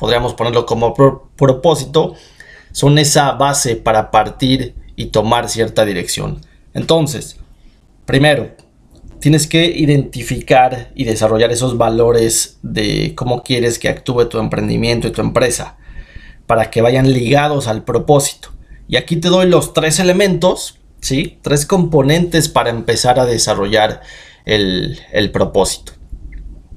podríamos 0.00 0.32
ponerlo 0.32 0.64
como 0.64 0.94
propósito, 1.36 2.14
son 2.72 2.98
esa 2.98 3.32
base 3.32 3.76
para 3.76 4.10
partir 4.10 4.74
y 4.96 5.06
tomar 5.06 5.50
cierta 5.50 5.84
dirección. 5.84 6.40
Entonces, 6.72 7.36
primero, 8.06 8.50
tienes 9.20 9.46
que 9.46 9.66
identificar 9.66 10.90
y 10.94 11.04
desarrollar 11.04 11.52
esos 11.52 11.76
valores 11.76 12.58
de 12.62 13.14
cómo 13.14 13.42
quieres 13.42 13.78
que 13.78 13.90
actúe 13.90 14.24
tu 14.24 14.38
emprendimiento 14.38 15.06
y 15.06 15.12
tu 15.12 15.20
empresa 15.20 15.76
para 16.46 16.70
que 16.70 16.80
vayan 16.80 17.12
ligados 17.12 17.68
al 17.68 17.84
propósito. 17.84 18.48
Y 18.88 18.96
aquí 18.96 19.16
te 19.16 19.28
doy 19.28 19.48
los 19.48 19.74
tres 19.74 20.00
elementos, 20.00 20.78
¿sí? 21.00 21.38
Tres 21.42 21.66
componentes 21.66 22.48
para 22.48 22.70
empezar 22.70 23.20
a 23.20 23.26
desarrollar 23.26 24.00
el, 24.46 24.98
el 25.12 25.30
propósito. 25.30 25.92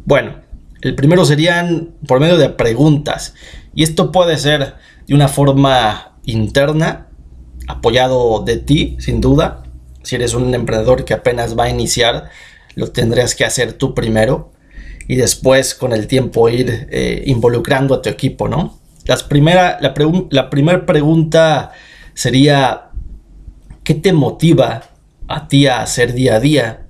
Bueno, 0.06 0.43
el 0.84 0.96
primero 0.96 1.24
serían 1.26 1.92
por 2.08 2.20
medio 2.20 2.38
de 2.38 2.50
preguntas. 2.50 3.34
Y 3.74 3.84
esto 3.84 4.12
puede 4.12 4.38
ser 4.38 4.76
de 5.08 5.16
una 5.16 5.30
forma 5.30 6.18
interna, 6.26 7.08
apoyado 7.68 8.44
de 8.44 8.58
ti, 8.58 8.98
sin 9.00 9.22
duda. 9.22 9.64
Si 10.04 10.16
eres 10.16 10.34
un 10.34 10.54
emprendedor 10.54 11.06
que 11.06 11.14
apenas 11.14 11.58
va 11.58 11.66
a 11.66 11.70
iniciar, 11.70 12.30
lo 12.76 12.92
tendrías 12.92 13.34
que 13.34 13.46
hacer 13.46 13.74
tú 13.74 13.94
primero 13.94 14.52
y 15.08 15.16
después 15.16 15.74
con 15.74 15.94
el 15.94 16.08
tiempo 16.08 16.50
ir 16.50 16.88
eh, 16.92 17.24
involucrando 17.28 17.96
a 17.96 18.02
tu 18.02 18.10
equipo, 18.10 18.50
¿no? 18.50 18.80
Las 19.06 19.24
primera, 19.24 19.80
la, 19.82 19.94
la 20.30 20.50
primera 20.50 20.86
pregunta 20.86 21.72
sería, 22.14 22.90
¿qué 23.84 23.96
te 23.96 24.12
motiva 24.12 24.84
a 25.28 25.48
ti 25.48 25.68
a 25.68 25.82
hacer 25.82 26.14
día 26.14 26.36
a 26.36 26.40
día? 26.40 26.88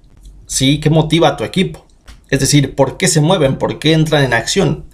¿Sí? 0.48 0.80
¿Qué 0.80 0.90
motiva 0.90 1.30
a 1.30 1.38
tu 1.38 1.44
equipo? 1.44 1.86
Es 2.34 2.40
decir, 2.40 2.74
¿por 2.74 2.98
qué 2.98 3.08
se 3.08 3.22
mueven? 3.22 3.60
¿Por 3.60 3.78
qué 3.78 3.94
entran 3.94 4.24
en 4.24 4.34
acción? 4.34 4.86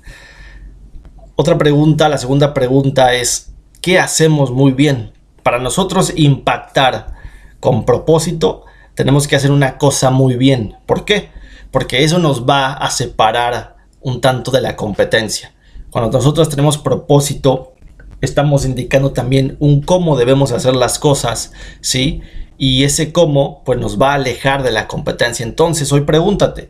Otra 1.37 1.57
pregunta, 1.57 2.09
la 2.09 2.17
segunda 2.17 2.53
pregunta 2.53 3.13
es, 3.13 3.53
¿qué 3.79 3.97
hacemos 3.97 4.51
muy 4.51 4.73
bien? 4.73 5.13
Para 5.41 5.57
nosotros 5.57 6.11
impactar 6.17 7.13
con 7.61 7.85
propósito, 7.85 8.65
tenemos 8.93 9.25
que 9.25 9.37
hacer 9.37 9.51
una 9.51 9.77
cosa 9.77 10.09
muy 10.09 10.35
bien. 10.35 10.75
¿Por 10.85 11.05
qué? 11.05 11.29
Porque 11.71 12.03
eso 12.03 12.19
nos 12.19 12.45
va 12.45 12.73
a 12.73 12.91
separar 12.91 13.77
un 14.01 14.19
tanto 14.19 14.51
de 14.51 14.59
la 14.59 14.75
competencia. 14.75 15.53
Cuando 15.91 16.11
nosotros 16.11 16.49
tenemos 16.49 16.77
propósito, 16.77 17.71
estamos 18.19 18.65
indicando 18.65 19.13
también 19.13 19.55
un 19.61 19.81
cómo 19.81 20.17
debemos 20.17 20.51
hacer 20.51 20.75
las 20.75 20.99
cosas, 20.99 21.53
¿sí? 21.79 22.21
Y 22.57 22.83
ese 22.83 23.13
cómo, 23.13 23.63
pues 23.63 23.79
nos 23.79 23.97
va 23.97 24.11
a 24.11 24.15
alejar 24.15 24.61
de 24.61 24.71
la 24.71 24.89
competencia. 24.89 25.45
Entonces, 25.45 25.89
hoy 25.93 26.01
pregúntate, 26.01 26.69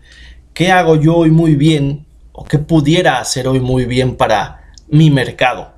¿qué 0.60 0.74
hago 0.74 0.98
yo 0.98 1.16
hoy 1.16 1.32
muy 1.32 1.56
bien? 1.56 2.06
¿O 2.34 2.44
qué 2.44 2.60
pudiera 2.60 3.22
hacer 3.22 3.48
hoy 3.48 3.62
muy 3.62 3.86
bien 3.86 4.18
para 4.18 4.74
mi 4.90 5.10
mercado? 5.10 5.72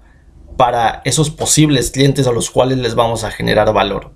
Para 0.58 1.04
esos 1.06 1.30
posibles 1.30 1.92
clientes 1.92 2.26
a 2.26 2.32
los 2.32 2.50
cuales 2.50 2.80
les 2.80 2.96
vamos 2.96 3.24
a 3.24 3.30
generar 3.30 3.72
valor. 3.74 4.16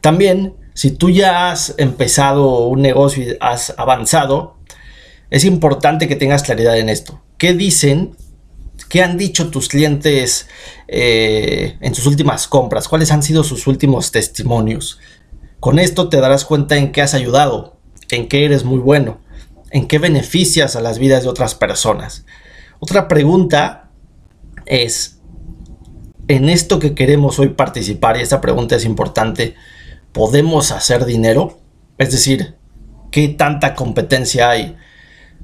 También, 0.00 0.54
si 0.72 0.92
tú 0.92 1.10
ya 1.10 1.50
has 1.50 1.74
empezado 1.76 2.66
un 2.66 2.80
negocio 2.80 3.22
y 3.22 3.36
has 3.40 3.74
avanzado, 3.76 4.56
es 5.28 5.44
importante 5.44 6.08
que 6.08 6.16
tengas 6.16 6.44
claridad 6.44 6.78
en 6.78 6.88
esto. 6.88 7.20
¿Qué 7.36 7.52
dicen 7.52 8.16
¿Qué 8.88 9.02
han 9.02 9.18
dicho 9.18 9.50
tus 9.50 9.68
clientes 9.68 10.48
eh, 10.86 11.76
en 11.82 11.94
sus 11.94 12.06
últimas 12.06 12.48
compras? 12.48 12.88
¿Cuáles 12.88 13.10
han 13.10 13.22
sido 13.22 13.44
sus 13.44 13.66
últimos 13.66 14.12
testimonios? 14.12 14.98
Con 15.60 15.78
esto 15.78 16.08
te 16.08 16.22
darás 16.22 16.46
cuenta 16.46 16.78
en 16.78 16.90
qué 16.90 17.02
has 17.02 17.12
ayudado, 17.12 17.76
en 18.10 18.28
qué 18.28 18.46
eres 18.46 18.64
muy 18.64 18.78
bueno, 18.78 19.18
en 19.70 19.86
qué 19.86 19.98
beneficias 19.98 20.76
a 20.76 20.80
las 20.80 20.98
vidas 20.98 21.22
de 21.22 21.28
otras 21.28 21.54
personas. 21.54 22.24
Otra 22.80 23.08
pregunta 23.08 23.90
es, 24.66 25.20
en 26.28 26.48
esto 26.48 26.78
que 26.78 26.94
queremos 26.94 27.38
hoy 27.38 27.48
participar, 27.48 28.16
y 28.16 28.20
esta 28.20 28.40
pregunta 28.40 28.76
es 28.76 28.84
importante, 28.84 29.54
¿podemos 30.12 30.70
hacer 30.70 31.04
dinero? 31.04 31.58
Es 31.96 32.12
decir, 32.12 32.56
¿qué 33.10 33.28
tanta 33.28 33.74
competencia 33.74 34.50
hay? 34.50 34.76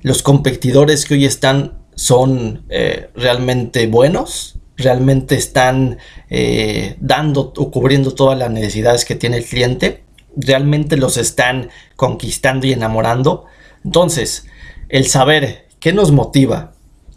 ¿Los 0.03 0.23
competidores 0.23 1.05
que 1.05 1.15
hoy 1.15 1.25
están 1.25 1.79
son 1.95 2.67
eh, 2.69 3.11
realmente 3.15 3.87
buenos? 3.87 4.59
¿Realmente 4.77 5.37
están 5.37 5.99
eh, 6.29 6.97
dando 7.01 7.53
o 7.57 7.71
cubriendo 7.71 8.13
todas 8.13 8.39
las 8.39 8.51
necesidades 8.51 9.05
que 9.05 9.15
tiene 9.15 9.39
el 9.39 9.45
cliente? 9.45 10.05
¿Realmente 10.37 10.97
los 10.97 11.17
están 11.17 11.71
conquistando 11.97 12.67
y 12.67 12.73
enamorando? 12.73 13.47
Entonces, 13.85 14.47
el 14.89 15.07
saber 15.07 15.67
qué 15.81 15.93
nos 15.93 16.13
motiva, 16.13 16.73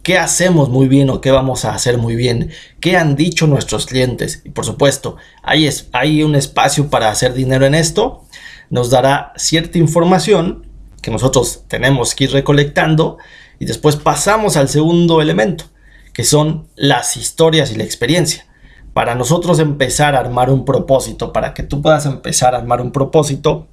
qué 0.08 0.18
hacemos 0.18 0.70
muy 0.70 0.88
bien 0.88 1.10
o 1.10 1.20
qué 1.20 1.32
vamos 1.32 1.66
a 1.66 1.74
hacer 1.74 1.98
muy 1.98 2.16
bien, 2.16 2.52
qué 2.80 2.96
han 2.96 3.16
dicho 3.16 3.46
nuestros 3.46 3.86
clientes. 3.86 4.42
Y 4.46 4.52
por 4.52 4.66
supuesto, 4.66 5.18
hay, 5.44 6.24
un 6.24 6.36
espacio 6.36 6.90
para 6.90 7.10
hacer 7.10 7.34
dinero 7.34 7.66
en 7.66 7.76
esto. 7.76 8.24
Nos 8.70 8.90
dará 8.90 9.34
cierta 9.36 9.78
información 9.78 10.66
que 11.02 11.12
nosotros 11.12 11.64
tenemos 11.68 12.16
que 12.16 12.24
ir 12.24 12.32
recolectando 12.32 13.18
y 13.60 13.66
después 13.66 13.96
pasamos 13.96 14.56
al 14.56 14.70
segundo 14.70 15.22
elemento, 15.22 15.66
que 16.14 16.24
son 16.24 16.68
las 16.76 17.18
historias 17.18 17.72
y 17.72 17.76
la 17.76 17.84
experiencia. 17.84 18.46
Para 18.94 19.14
nosotros 19.14 19.60
empezar 19.60 20.16
a 20.16 20.20
armar 20.20 20.50
un 20.50 20.64
propósito, 20.64 21.34
para 21.34 21.54
que 21.54 21.64
tú 21.64 21.82
puedas 21.82 22.06
empezar 22.06 22.56
a 22.56 22.60
armar 22.60 22.80
un 22.80 22.92
propósito, 22.92 23.68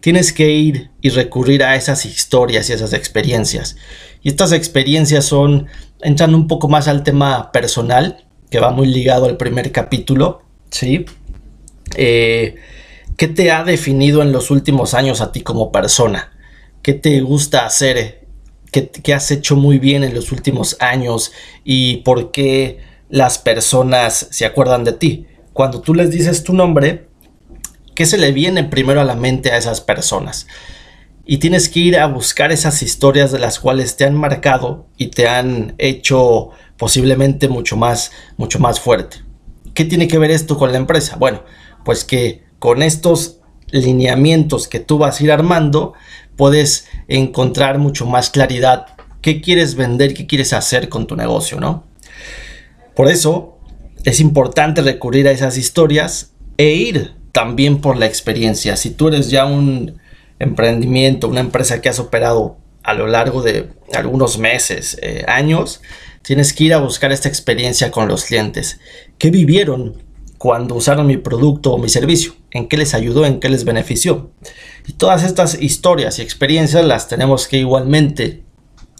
tienes 0.00 0.32
que 0.32 0.50
ir 0.50 0.90
y 1.00 1.10
recurrir 1.10 1.62
a 1.62 1.76
esas 1.76 2.06
historias 2.06 2.68
y 2.68 2.72
esas 2.72 2.92
experiencias. 2.92 3.76
Y 4.22 4.28
estas 4.28 4.52
experiencias 4.52 5.24
son, 5.24 5.66
entran 6.00 6.34
un 6.34 6.48
poco 6.48 6.68
más 6.68 6.88
al 6.88 7.04
tema 7.04 7.52
personal, 7.52 8.24
que 8.50 8.60
va 8.60 8.70
muy 8.70 8.86
ligado 8.86 9.26
al 9.26 9.36
primer 9.36 9.70
capítulo, 9.72 10.42
¿sí? 10.70 11.04
Eh, 11.96 12.56
¿Qué 13.16 13.28
te 13.28 13.50
ha 13.50 13.64
definido 13.64 14.22
en 14.22 14.32
los 14.32 14.50
últimos 14.50 14.94
años 14.94 15.20
a 15.20 15.32
ti 15.32 15.42
como 15.42 15.70
persona? 15.70 16.32
¿Qué 16.82 16.94
te 16.94 17.20
gusta 17.20 17.66
hacer? 17.66 18.26
¿Qué, 18.72 18.88
qué 18.88 19.14
has 19.14 19.30
hecho 19.30 19.56
muy 19.56 19.78
bien 19.78 20.04
en 20.04 20.14
los 20.14 20.32
últimos 20.32 20.76
años? 20.80 21.32
¿Y 21.64 21.98
por 21.98 22.30
qué 22.30 22.78
las 23.10 23.38
personas 23.38 24.28
se 24.30 24.46
acuerdan 24.46 24.84
de 24.84 24.92
ti? 24.92 25.26
Cuando 25.52 25.80
tú 25.82 25.94
les 25.94 26.10
dices 26.10 26.42
tu 26.42 26.54
nombre, 26.54 27.09
¿Qué 28.00 28.06
se 28.06 28.16
le 28.16 28.32
viene 28.32 28.64
primero 28.64 29.02
a 29.02 29.04
la 29.04 29.14
mente 29.14 29.52
a 29.52 29.58
esas 29.58 29.82
personas? 29.82 30.46
Y 31.26 31.36
tienes 31.36 31.68
que 31.68 31.80
ir 31.80 31.98
a 31.98 32.06
buscar 32.06 32.50
esas 32.50 32.80
historias 32.80 33.30
de 33.30 33.38
las 33.38 33.60
cuales 33.60 33.98
te 33.98 34.06
han 34.06 34.14
marcado 34.14 34.86
y 34.96 35.08
te 35.08 35.28
han 35.28 35.74
hecho 35.76 36.48
posiblemente 36.78 37.46
mucho 37.46 37.76
más, 37.76 38.10
mucho 38.38 38.58
más 38.58 38.80
fuerte. 38.80 39.18
¿Qué 39.74 39.84
tiene 39.84 40.08
que 40.08 40.16
ver 40.16 40.30
esto 40.30 40.56
con 40.56 40.72
la 40.72 40.78
empresa? 40.78 41.16
Bueno, 41.16 41.42
pues 41.84 42.04
que 42.04 42.42
con 42.58 42.82
estos 42.82 43.40
lineamientos 43.70 44.66
que 44.66 44.80
tú 44.80 44.96
vas 44.96 45.20
a 45.20 45.24
ir 45.24 45.30
armando, 45.30 45.92
puedes 46.36 46.88
encontrar 47.06 47.76
mucho 47.76 48.06
más 48.06 48.30
claridad 48.30 48.86
qué 49.20 49.42
quieres 49.42 49.74
vender, 49.74 50.14
qué 50.14 50.26
quieres 50.26 50.54
hacer 50.54 50.88
con 50.88 51.06
tu 51.06 51.16
negocio, 51.16 51.60
¿no? 51.60 51.84
Por 52.96 53.08
eso 53.08 53.58
es 54.04 54.20
importante 54.20 54.80
recurrir 54.80 55.28
a 55.28 55.32
esas 55.32 55.58
historias 55.58 56.32
e 56.56 56.72
ir 56.72 57.19
también 57.32 57.80
por 57.80 57.96
la 57.96 58.06
experiencia. 58.06 58.76
Si 58.76 58.90
tú 58.90 59.08
eres 59.08 59.30
ya 59.30 59.44
un 59.44 60.00
emprendimiento, 60.38 61.28
una 61.28 61.40
empresa 61.40 61.80
que 61.80 61.88
has 61.88 61.98
operado 61.98 62.56
a 62.82 62.94
lo 62.94 63.06
largo 63.06 63.42
de 63.42 63.68
algunos 63.94 64.38
meses, 64.38 64.98
eh, 65.02 65.24
años, 65.28 65.80
tienes 66.22 66.52
que 66.52 66.64
ir 66.64 66.74
a 66.74 66.78
buscar 66.78 67.12
esta 67.12 67.28
experiencia 67.28 67.90
con 67.90 68.08
los 68.08 68.24
clientes. 68.24 68.80
¿Qué 69.18 69.30
vivieron 69.30 70.02
cuando 70.38 70.74
usaron 70.74 71.06
mi 71.06 71.18
producto 71.18 71.72
o 71.72 71.78
mi 71.78 71.88
servicio? 71.88 72.34
¿En 72.50 72.68
qué 72.68 72.76
les 72.76 72.94
ayudó? 72.94 73.26
¿En 73.26 73.40
qué 73.40 73.48
les 73.48 73.64
benefició? 73.64 74.30
Y 74.86 74.94
todas 74.94 75.22
estas 75.22 75.60
historias 75.60 76.18
y 76.18 76.22
experiencias 76.22 76.84
las 76.84 77.08
tenemos 77.08 77.46
que 77.46 77.58
igualmente 77.58 78.42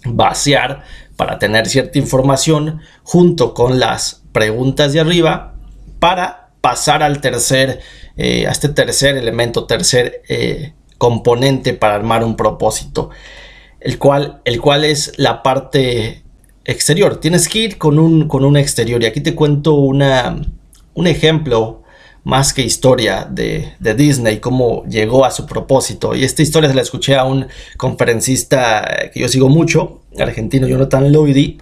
vaciar 0.05 0.85
para 1.16 1.38
tener 1.38 1.66
cierta 1.69 1.99
información 1.99 2.81
junto 3.03 3.55
con 3.55 3.81
las 3.81 4.23
preguntas 4.33 4.93
de 4.93 5.01
arriba 5.01 5.55
para 5.99 6.51
pasar 6.61 7.03
al 7.03 7.21
tercer 7.21 7.81
eh, 8.23 8.47
a 8.47 8.51
este 8.51 8.69
tercer 8.69 9.17
elemento, 9.17 9.65
tercer 9.65 10.21
eh, 10.29 10.75
componente 10.99 11.73
para 11.73 11.95
armar 11.95 12.23
un 12.23 12.37
propósito, 12.37 13.09
el 13.81 13.97
cual, 13.97 14.43
el 14.45 14.61
cual 14.61 14.85
es 14.85 15.15
la 15.17 15.43
parte 15.43 16.23
exterior. 16.67 17.17
Tienes 17.17 17.49
que 17.49 17.61
ir 17.61 17.79
con 17.79 17.99
un, 17.99 18.29
con 18.29 18.55
exterior 18.59 19.03
y 19.03 19.07
aquí 19.07 19.23
te 19.23 19.35
cuento 19.35 19.73
una, 19.73 20.39
un 20.93 21.07
ejemplo 21.07 21.83
más 22.23 22.53
que 22.53 22.61
historia 22.61 23.25
de, 23.25 23.73
de, 23.79 23.95
Disney, 23.95 24.39
cómo 24.39 24.85
llegó 24.85 25.25
a 25.25 25.31
su 25.31 25.47
propósito. 25.47 26.15
Y 26.15 26.23
esta 26.23 26.43
historia 26.43 26.69
se 26.69 26.75
la 26.75 26.83
escuché 26.83 27.17
a 27.17 27.25
un 27.25 27.47
conferencista 27.79 29.09
que 29.15 29.21
yo 29.21 29.29
sigo 29.29 29.49
mucho, 29.49 30.03
argentino 30.19 30.69
Jonathan 30.69 31.11
Lloydy, 31.11 31.57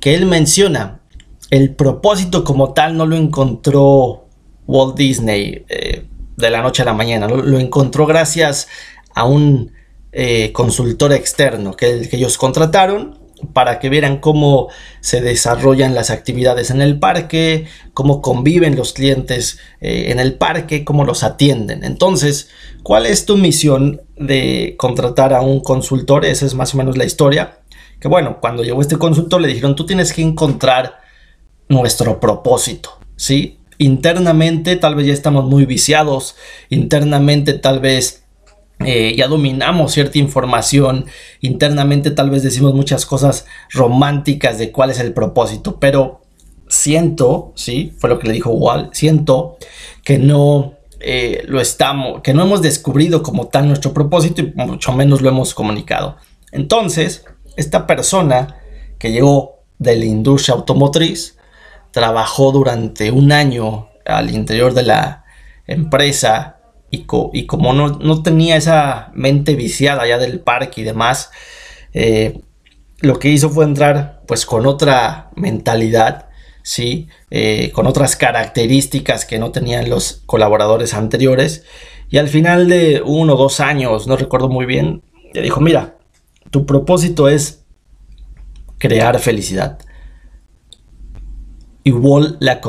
que 0.00 0.14
él 0.14 0.26
menciona 0.26 1.02
el 1.50 1.72
propósito 1.76 2.42
como 2.42 2.72
tal 2.72 2.96
no 2.96 3.06
lo 3.06 3.14
encontró 3.14 4.23
Walt 4.66 4.96
Disney 4.96 5.64
eh, 5.68 6.06
de 6.36 6.50
la 6.50 6.62
noche 6.62 6.82
a 6.82 6.86
la 6.86 6.94
mañana. 6.94 7.28
Lo, 7.28 7.58
encontró 7.58 8.06
gracias 8.06 8.68
a 9.14 9.24
un 9.24 9.72
eh, 10.12 10.52
consultor 10.52 11.12
externo 11.12 11.74
que, 11.74 12.08
ellos 12.12 12.38
contrataron 12.38 13.18
para 13.52 13.78
que 13.78 13.90
vieran 13.90 14.18
cómo 14.18 14.68
se 15.00 15.20
desarrollan 15.20 15.94
las 15.94 16.10
actividades 16.10 16.70
en 16.70 16.80
el 16.80 16.98
parque, 16.98 17.66
cómo 17.92 18.22
conviven 18.22 18.74
los 18.74 18.92
clientes 18.94 19.58
eh, 19.80 20.06
en 20.08 20.18
el 20.18 20.34
parque, 20.34 20.84
cómo 20.84 21.04
los 21.04 21.22
atienden. 21.24 21.84
Entonces, 21.84 22.48
¿cuál 22.82 23.06
es 23.06 23.26
tu 23.26 23.36
misión 23.36 24.00
de 24.16 24.76
contratar 24.78 25.34
a 25.34 25.42
un 25.42 25.60
consultor? 25.60 26.24
Esa 26.24 26.46
es 26.46 26.54
más 26.54 26.74
o 26.74 26.78
menos 26.78 26.96
la 26.96 27.04
historia. 27.04 27.58
Que 28.00 28.08
bueno, 28.08 28.38
cuando 28.40 28.62
llegó 28.62 28.80
este 28.80 28.98
consultor 28.98 29.40
le 29.40 29.48
dijeron, 29.48 29.76
tú 29.76 29.84
tienes 29.84 30.12
que 30.12 30.22
encontrar 30.22 31.00
nuestro 31.68 32.20
propósito, 32.20 32.98
¿sí? 33.16 33.58
Internamente 33.78 34.76
tal 34.76 34.94
vez 34.94 35.06
ya 35.06 35.12
estamos 35.12 35.44
muy 35.44 35.66
viciados, 35.66 36.36
internamente 36.70 37.54
tal 37.54 37.80
vez 37.80 38.24
eh, 38.80 39.14
ya 39.16 39.28
dominamos 39.28 39.92
cierta 39.92 40.18
información, 40.18 41.06
internamente 41.40 42.10
tal 42.10 42.30
vez 42.30 42.42
decimos 42.42 42.74
muchas 42.74 43.06
cosas 43.06 43.46
románticas 43.70 44.58
de 44.58 44.72
cuál 44.72 44.90
es 44.90 44.98
el 44.98 45.12
propósito, 45.12 45.78
pero 45.78 46.20
siento, 46.68 47.52
sí, 47.54 47.92
fue 47.98 48.10
lo 48.10 48.18
que 48.18 48.28
le 48.28 48.34
dijo 48.34 48.50
Wall, 48.50 48.90
siento 48.92 49.58
que 50.02 50.18
no 50.18 50.74
eh, 51.00 51.42
lo 51.46 51.60
estamos, 51.60 52.20
que 52.22 52.34
no 52.34 52.42
hemos 52.42 52.62
descubrido 52.62 53.22
como 53.22 53.48
tal 53.48 53.68
nuestro 53.68 53.92
propósito 53.92 54.42
y 54.42 54.52
mucho 54.56 54.92
menos 54.92 55.22
lo 55.22 55.28
hemos 55.28 55.54
comunicado. 55.54 56.16
Entonces, 56.50 57.24
esta 57.56 57.86
persona 57.86 58.56
que 58.98 59.12
llegó 59.12 59.60
de 59.78 59.96
la 59.96 60.04
industria 60.04 60.54
automotriz, 60.54 61.36
trabajó 61.94 62.50
durante 62.50 63.12
un 63.12 63.30
año 63.30 63.88
al 64.04 64.34
interior 64.34 64.74
de 64.74 64.82
la 64.82 65.24
empresa 65.68 66.56
y, 66.90 67.06
y 67.32 67.46
como 67.46 67.72
no, 67.72 68.22
tenía 68.24 68.56
esa 68.56 69.12
mente 69.14 69.54
viciada 69.54 70.04
ya 70.04 70.18
del 70.18 70.40
parque 70.40 70.80
y 70.80 70.84
demás, 70.84 71.30
eh, 71.92 72.40
lo 72.98 73.20
que 73.20 73.28
hizo 73.28 73.48
fue 73.48 73.64
entrar 73.64 74.22
pues 74.26 74.44
con 74.44 74.66
otra 74.66 75.30
mentalidad, 75.36 76.30
¿sí? 76.62 77.06
Eh, 77.30 77.70
con 77.72 77.86
otras 77.86 78.16
características 78.16 79.24
que 79.24 79.38
no 79.38 79.52
tenían 79.52 79.88
los 79.88 80.24
colaboradores 80.26 80.94
anteriores. 80.94 81.62
Y 82.10 82.18
al 82.18 82.28
final 82.28 82.68
de 82.68 83.02
uno 83.06 83.34
o 83.34 83.36
dos 83.36 83.60
años, 83.60 84.08
no 84.08 84.16
recuerdo 84.16 84.48
muy 84.48 84.66
bien, 84.66 85.02
le 85.32 85.42
dijo, 85.42 85.60
mira, 85.60 85.94
tu 86.50 86.66
propósito 86.66 87.28
es 87.28 87.62
crear 88.78 89.20
felicidad. 89.20 89.78
Y 91.84 91.92
Wall 91.92 92.38
la, 92.40 92.60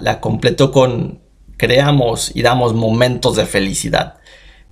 la, 0.00 0.20
completó 0.20 0.70
con 0.70 1.20
creamos 1.56 2.30
y 2.34 2.42
damos 2.42 2.74
momentos 2.74 3.36
de 3.36 3.44
felicidad. 3.44 4.14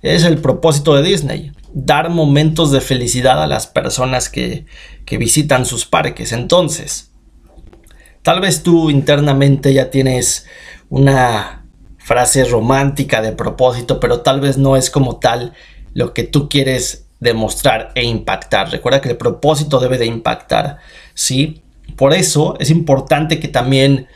Es 0.01 0.23
el 0.23 0.37
propósito 0.37 0.95
de 0.95 1.03
Disney, 1.03 1.51
dar 1.73 2.09
momentos 2.09 2.71
de 2.71 2.79
felicidad 2.79 3.43
a 3.43 3.47
las 3.47 3.67
personas 3.67 4.29
que, 4.29 4.65
que 5.05 5.17
visitan 5.17 5.65
sus 5.65 5.85
parques. 5.85 6.31
Entonces, 6.31 7.11
tal 8.21 8.39
vez 8.39 8.63
tú 8.63 8.89
internamente 8.89 9.73
ya 9.73 9.91
tienes 9.91 10.47
una 10.89 11.65
frase 11.97 12.45
romántica 12.45 13.21
de 13.21 13.33
propósito, 13.33 13.99
pero 13.99 14.21
tal 14.21 14.39
vez 14.39 14.57
no 14.57 14.77
es 14.77 14.89
como 14.89 15.17
tal 15.17 15.53
lo 15.93 16.13
que 16.13 16.23
tú 16.23 16.47
quieres 16.47 17.07
demostrar 17.19 17.91
e 17.95 18.05
impactar. 18.05 18.69
Recuerda 18.71 19.01
que 19.01 19.09
el 19.09 19.17
propósito 19.17 19.79
debe 19.79 19.97
de 19.97 20.05
impactar, 20.05 20.77
¿sí? 21.13 21.64
Por 21.95 22.13
eso 22.13 22.55
es 22.59 22.69
importante 22.69 23.39
que 23.39 23.47
también 23.47 24.07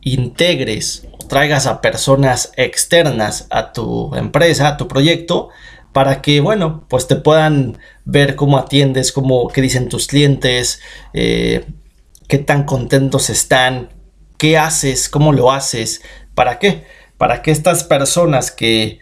integres 0.00 1.06
o 1.12 1.26
traigas 1.26 1.66
a 1.66 1.80
personas 1.80 2.52
externas 2.56 3.46
a 3.50 3.72
tu 3.72 4.14
empresa, 4.14 4.68
a 4.68 4.76
tu 4.76 4.88
proyecto, 4.88 5.50
para 5.92 6.20
que, 6.22 6.40
bueno, 6.40 6.84
pues 6.88 7.06
te 7.06 7.16
puedan 7.16 7.78
ver 8.04 8.36
cómo 8.36 8.58
atiendes, 8.58 9.12
cómo, 9.12 9.48
qué 9.48 9.60
dicen 9.60 9.88
tus 9.88 10.06
clientes, 10.06 10.80
eh, 11.12 11.64
qué 12.28 12.38
tan 12.38 12.64
contentos 12.64 13.30
están, 13.30 13.88
qué 14.36 14.58
haces, 14.58 15.08
cómo 15.08 15.32
lo 15.32 15.50
haces, 15.50 16.02
para 16.34 16.58
qué, 16.58 16.84
para 17.16 17.42
que 17.42 17.50
estas 17.50 17.84
personas 17.84 18.50
que 18.50 19.00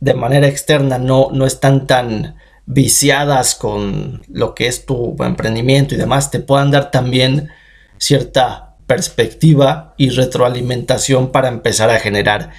de 0.00 0.14
manera 0.14 0.46
externa 0.46 0.98
no, 0.98 1.28
no 1.32 1.46
están 1.46 1.86
tan 1.86 2.36
viciadas 2.66 3.54
con 3.54 4.22
lo 4.28 4.54
que 4.54 4.66
es 4.66 4.86
tu 4.86 5.16
emprendimiento 5.20 5.94
y 5.94 5.98
demás, 5.98 6.30
te 6.30 6.40
puedan 6.40 6.70
dar 6.70 6.90
también 6.90 7.50
cierta 7.98 8.76
perspectiva 8.86 9.94
y 9.96 10.10
retroalimentación 10.10 11.32
para 11.32 11.48
empezar 11.48 11.90
a 11.90 11.98
generar 11.98 12.50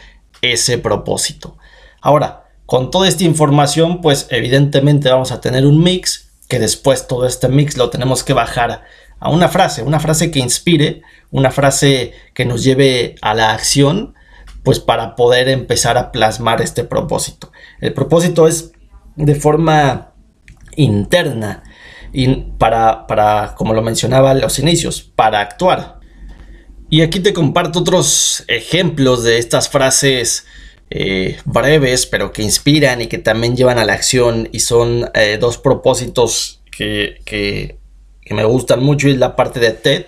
ese 0.42 0.78
propósito. 0.78 1.58
Ahora, 2.02 2.46
con 2.66 2.92
toda 2.92 3.08
esta 3.08 3.24
información, 3.24 4.02
pues 4.02 4.28
evidentemente 4.30 5.10
vamos 5.10 5.32
a 5.32 5.42
tener 5.42 5.66
un 5.66 5.82
mix, 5.84 6.32
que 6.48 6.60
después 6.60 7.08
todo 7.08 7.26
este 7.26 7.48
mix 7.48 7.78
lo 7.78 7.90
tenemos 7.90 8.24
que 8.24 8.34
bajar 8.34 8.84
a 9.20 9.30
una 9.30 9.48
frase, 9.48 9.84
una 9.84 10.00
frase 10.00 10.32
que 10.32 10.40
inspire, 10.40 11.02
una 11.32 11.50
frase 11.50 12.14
que 12.34 12.46
nos 12.46 12.64
lleve 12.64 13.16
a 13.22 13.34
la 13.34 13.54
acción, 13.54 14.16
pues 14.64 14.80
para 14.80 15.16
poder 15.16 15.50
empezar 15.50 15.98
a 15.98 16.12
plasmar 16.12 16.62
este 16.62 16.84
propósito. 16.84 17.52
El 17.80 17.94
propósito 17.94 18.48
es 18.48 18.73
de 19.16 19.36
forma 19.36 20.14
interna 20.76 21.64
y 22.12 22.28
para, 22.58 23.08
para, 23.08 23.56
como 23.56 23.74
lo 23.74 23.82
mencionaba 23.82 24.32
a 24.32 24.36
los 24.36 24.60
inicios, 24.60 25.02
para 25.02 25.42
actuar. 25.42 26.00
Y 26.90 27.02
aquí 27.02 27.20
te 27.20 27.34
comparto 27.34 27.80
otros 27.80 28.44
ejemplos 28.48 29.24
de 29.24 29.40
estas 29.40 29.68
frases 29.68 30.46
eh, 30.92 31.38
breves, 31.44 32.06
pero 32.06 32.32
que 32.32 32.44
inspiran 32.44 33.02
y 33.02 33.08
que 33.08 33.18
también 33.18 33.58
llevan 33.58 33.80
a 33.80 33.86
la 33.86 33.94
acción 33.94 34.48
y 34.52 34.60
son 34.60 35.10
eh, 35.16 35.40
dos 35.42 35.58
propósitos 35.58 36.62
que, 36.70 37.20
que, 37.26 37.80
me 38.30 38.44
gustan 38.46 38.84
mucho 38.84 39.08
y 39.08 39.12
es 39.12 39.18
la 39.18 39.36
parte 39.36 39.60
de 39.60 39.72
TED, 39.72 40.06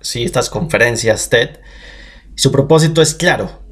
sí, 0.00 0.22
estas 0.22 0.50
conferencias 0.50 1.30
TED. 1.30 1.60
Su 2.34 2.52
propósito 2.52 3.00
es 3.00 3.14
claro, 3.14 3.62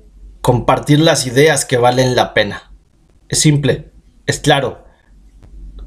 compartir 0.40 1.01
las 1.01 1.27
ideas 1.27 1.66
que 1.66 1.77
valen 1.77 2.16
la 2.16 2.33
pena. 2.33 2.73
Es 3.29 3.38
simple, 3.38 3.89
es 4.30 4.40
claro, 4.40 4.84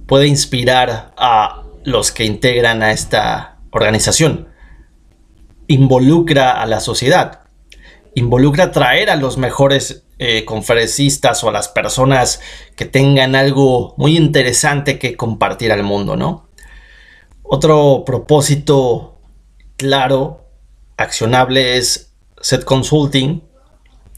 puede 0.05 0.27
inspirar 0.27 1.13
a 1.17 1.63
los 1.83 2.11
que 2.11 2.25
integran 2.25 2.83
a 2.83 2.91
esta 2.91 3.57
organización. 3.71 4.49
Involucra 5.67 6.61
a 6.61 6.65
la 6.65 6.79
sociedad, 6.79 7.41
involucra 8.13 8.71
traer 8.71 9.09
a 9.09 9.15
los 9.15 9.37
mejores 9.37 10.03
eh, 10.19 10.45
conferencistas 10.45 11.43
o 11.43 11.49
a 11.49 11.51
las 11.51 11.67
personas 11.67 12.39
que 12.75 12.85
tengan 12.85 13.35
algo 13.35 13.95
muy 13.97 14.15
interesante 14.15 14.99
que 14.99 15.17
compartir 15.17 15.71
al 15.71 15.83
mundo, 15.83 16.15
¿no? 16.15 16.49
Otro 17.41 18.03
propósito 18.05 19.19
claro, 19.75 20.45
accionable 20.97 21.77
es 21.77 22.13
Set 22.41 22.63
Consulting, 22.63 23.43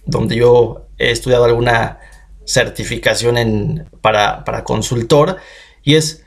donde 0.06 0.36
yo 0.36 0.88
he 0.98 1.12
estudiado 1.12 1.46
alguna 1.46 2.00
certificación 2.46 3.38
en, 3.38 3.90
para, 4.02 4.44
para 4.44 4.64
consultor 4.64 5.38
y 5.84 5.96
es 5.96 6.24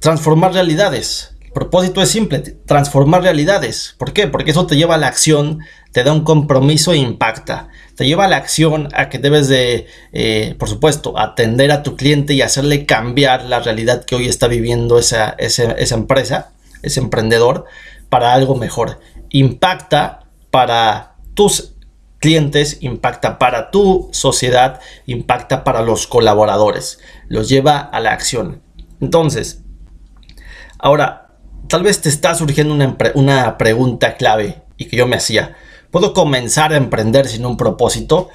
transformar 0.00 0.52
realidades. 0.52 1.32
El 1.40 1.52
propósito 1.52 2.02
es 2.02 2.10
simple, 2.10 2.40
transformar 2.40 3.22
realidades. 3.22 3.94
¿Por 3.98 4.12
qué? 4.12 4.26
Porque 4.26 4.50
eso 4.50 4.66
te 4.66 4.76
lleva 4.76 4.96
a 4.96 4.98
la 4.98 5.08
acción, 5.08 5.60
te 5.92 6.04
da 6.04 6.12
un 6.12 6.24
compromiso 6.24 6.92
e 6.92 6.98
impacta. 6.98 7.68
Te 7.94 8.06
lleva 8.06 8.26
a 8.26 8.28
la 8.28 8.36
acción 8.36 8.88
a 8.94 9.08
que 9.08 9.18
debes 9.18 9.48
de, 9.48 9.86
eh, 10.12 10.54
por 10.58 10.68
supuesto, 10.68 11.18
atender 11.18 11.72
a 11.72 11.82
tu 11.82 11.96
cliente 11.96 12.34
y 12.34 12.42
hacerle 12.42 12.84
cambiar 12.84 13.44
la 13.44 13.60
realidad 13.60 14.04
que 14.04 14.16
hoy 14.16 14.26
está 14.26 14.48
viviendo 14.48 14.98
esa, 14.98 15.34
esa, 15.38 15.72
esa 15.72 15.94
empresa, 15.94 16.52
ese 16.82 17.00
emprendedor, 17.00 17.64
para 18.10 18.34
algo 18.34 18.56
mejor. 18.56 19.00
Impacta 19.30 20.26
para 20.50 21.16
tus 21.34 21.75
clientes, 22.18 22.78
impacta 22.80 23.38
para 23.38 23.70
tu 23.70 24.08
sociedad, 24.12 24.80
impacta 25.06 25.64
para 25.64 25.82
los 25.82 26.06
colaboradores, 26.06 26.98
los 27.28 27.48
lleva 27.48 27.78
a 27.78 28.00
la 28.00 28.12
acción. 28.12 28.62
Entonces, 29.00 29.62
ahora, 30.78 31.36
tal 31.68 31.82
vez 31.82 32.00
te 32.00 32.08
está 32.08 32.34
surgiendo 32.34 32.74
una, 32.74 32.96
una 33.14 33.58
pregunta 33.58 34.16
clave 34.16 34.62
y 34.76 34.86
que 34.86 34.96
yo 34.96 35.06
me 35.06 35.16
hacía. 35.16 35.56
¿Puedo 35.90 36.14
comenzar 36.14 36.72
a 36.72 36.76
emprender 36.76 37.26
sin 37.28 37.46
un 37.46 37.56
propósito? 37.56 38.28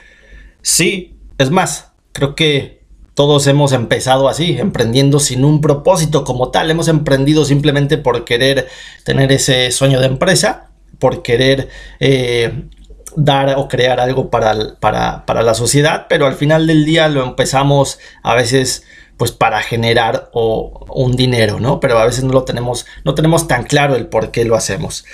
Sí, 0.62 1.20
es 1.38 1.50
más, 1.50 1.92
creo 2.12 2.36
que 2.36 2.82
todos 3.14 3.46
hemos 3.48 3.74
empezado 3.74 4.30
así, 4.30 4.58
emprendiendo 4.58 5.20
sin 5.20 5.44
un 5.44 5.62
propósito 5.62 6.24
como 6.24 6.50
tal. 6.50 6.72
Hemos 6.72 6.88
emprendido 6.88 7.46
simplemente 7.46 7.98
por 7.98 8.26
querer 8.26 8.68
tener 9.04 9.32
ese 9.32 9.72
sueño 9.72 10.00
de 10.00 10.08
empresa, 10.08 10.72
por 10.98 11.22
querer 11.22 11.70
eh, 12.00 12.70
dar 13.16 13.56
o 13.58 13.68
crear 13.68 14.00
algo 14.00 14.30
para, 14.30 14.76
para, 14.80 15.26
para, 15.26 15.42
la 15.42 15.54
sociedad, 15.54 16.06
pero 16.10 16.28
al 16.28 16.36
final 16.36 16.68
del 16.68 16.86
día 16.86 17.10
lo 17.10 17.24
empezamos 17.24 18.00
a 18.24 18.36
veces 18.36 18.84
pues 19.18 19.32
para 19.32 19.62
generar 19.62 20.30
o, 20.34 20.86
un 20.96 21.16
dinero, 21.16 21.60
¿no? 21.60 21.80
Pero 21.80 22.00
a 22.00 22.06
veces 22.06 22.24
no 22.24 22.34
lo 22.34 22.44
tenemos, 22.44 22.86
no 23.04 23.14
tenemos 23.14 23.48
tan 23.48 23.64
claro 23.64 23.96
el 23.96 24.08
por 24.08 24.32
qué 24.32 24.46
lo 24.46 24.56
hacemos. 24.56 25.06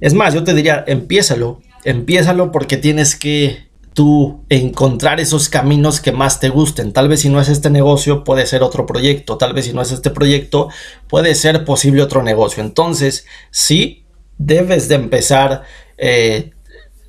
Es 0.00 0.14
más, 0.14 0.34
yo 0.34 0.42
te 0.42 0.54
diría, 0.54 0.82
empiézalo, 0.86 1.60
empiézalo 1.84 2.50
porque 2.50 2.76
tienes 2.76 3.14
que 3.14 3.70
tú 3.94 4.44
encontrar 4.48 5.20
esos 5.20 5.48
caminos 5.48 6.00
que 6.00 6.12
más 6.12 6.40
te 6.40 6.48
gusten. 6.48 6.92
Tal 6.92 7.08
vez 7.08 7.20
si 7.20 7.28
no 7.28 7.40
es 7.40 7.48
este 7.48 7.70
negocio, 7.70 8.24
puede 8.24 8.46
ser 8.46 8.62
otro 8.62 8.86
proyecto. 8.86 9.36
Tal 9.36 9.52
vez 9.52 9.66
si 9.66 9.72
no 9.72 9.82
es 9.82 9.92
este 9.92 10.10
proyecto, 10.10 10.68
puede 11.08 11.34
ser 11.34 11.64
posible 11.64 12.02
otro 12.02 12.22
negocio. 12.22 12.62
Entonces, 12.62 13.26
sí, 13.50 14.06
debes 14.38 14.88
de 14.88 14.94
empezar 14.94 15.62
eh, 15.98 16.52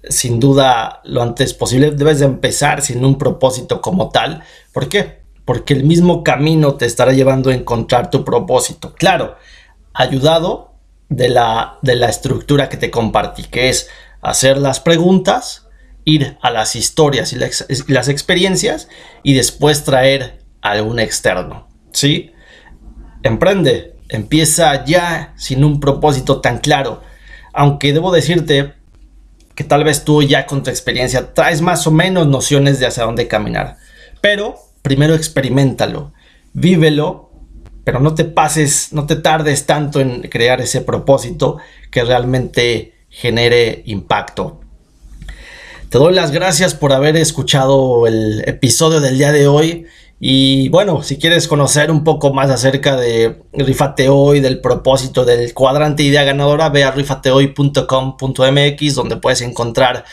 sin 0.09 0.39
duda 0.39 1.01
lo 1.03 1.21
antes 1.21 1.53
posible. 1.53 1.91
Debes 1.91 2.19
de 2.19 2.25
empezar 2.25 2.81
sin 2.81 3.03
un 3.05 3.17
propósito 3.17 3.81
como 3.81 4.09
tal. 4.09 4.43
¿Por 4.73 4.89
qué? 4.89 5.21
porque 5.45 5.73
el 5.73 5.83
mismo 5.83 6.23
camino 6.23 6.75
te 6.75 6.85
estará 6.85 7.11
llevando 7.11 7.49
a 7.49 7.53
encontrar 7.53 8.09
tu 8.09 8.23
propósito. 8.23 8.93
Claro, 8.95 9.35
ayudado 9.93 10.75
de 11.09 11.29
la, 11.29 11.77
de 11.81 11.95
la 11.95 12.09
estructura 12.09 12.69
que 12.69 12.77
te 12.77 12.91
compartí, 12.91 13.43
que 13.43 13.69
es 13.69 13.89
hacer 14.21 14.57
las 14.57 14.79
preguntas, 14.79 15.67
ir 16.05 16.37
a 16.41 16.51
las 16.51 16.75
historias 16.75 17.33
y 17.33 17.35
las, 17.35 17.65
las 17.87 18.07
experiencias 18.07 18.87
y 19.23 19.33
después 19.33 19.83
traer 19.83 20.39
a 20.61 20.71
algún 20.71 20.99
externo. 20.99 21.67
¿Sí? 21.91 22.31
Emprende, 23.23 23.97
empieza 24.09 24.85
ya 24.85 25.33
sin 25.35 25.63
un 25.63 25.79
propósito 25.79 26.39
tan 26.39 26.59
claro. 26.59 27.01
Aunque 27.53 27.91
debo 27.91 28.13
decirte 28.13 28.75
que 29.55 29.63
tal 29.63 29.83
vez 29.83 30.03
tú 30.03 30.23
ya 30.23 30.45
con 30.45 30.63
tu 30.63 30.69
experiencia 30.69 31.33
traes 31.33 31.61
más 31.61 31.85
o 31.87 31.91
menos 31.91 32.27
nociones 32.27 32.79
de 32.79 32.87
hacia 32.87 33.03
dónde 33.03 33.27
caminar. 33.27 33.77
Pero 34.21 34.55
primero 34.81 35.13
experimentalo, 35.15 36.13
vívelo, 36.53 37.31
pero 37.83 37.99
no 37.99 38.15
te 38.15 38.25
pases, 38.25 38.93
no 38.93 39.05
te 39.05 39.15
tardes 39.15 39.65
tanto 39.65 39.99
en 39.99 40.21
crear 40.23 40.61
ese 40.61 40.81
propósito 40.81 41.57
que 41.89 42.03
realmente 42.03 42.93
genere 43.09 43.83
impacto. 43.85 44.61
Te 45.89 45.97
doy 45.97 46.13
las 46.13 46.31
gracias 46.31 46.73
por 46.73 46.93
haber 46.93 47.17
escuchado 47.17 48.07
el 48.07 48.43
episodio 48.47 49.01
del 49.01 49.17
día 49.17 49.33
de 49.33 49.47
hoy. 49.47 49.87
Y 50.23 50.69
bueno, 50.69 51.01
si 51.01 51.17
quieres 51.17 51.47
conocer 51.47 51.89
un 51.89 52.03
poco 52.03 52.31
más 52.31 52.51
acerca 52.51 52.95
de 52.95 53.41
Rifate 53.53 54.07
Hoy, 54.07 54.39
del 54.39 54.61
propósito 54.61 55.25
del 55.25 55.51
cuadrante 55.55 56.03
idea 56.03 56.23
ganadora, 56.23 56.69
ve 56.69 56.83
a 56.83 56.91
rifatehoy.com.mx 56.91 58.93
donde 58.93 59.17
puedes 59.17 59.41
encontrar 59.41 60.05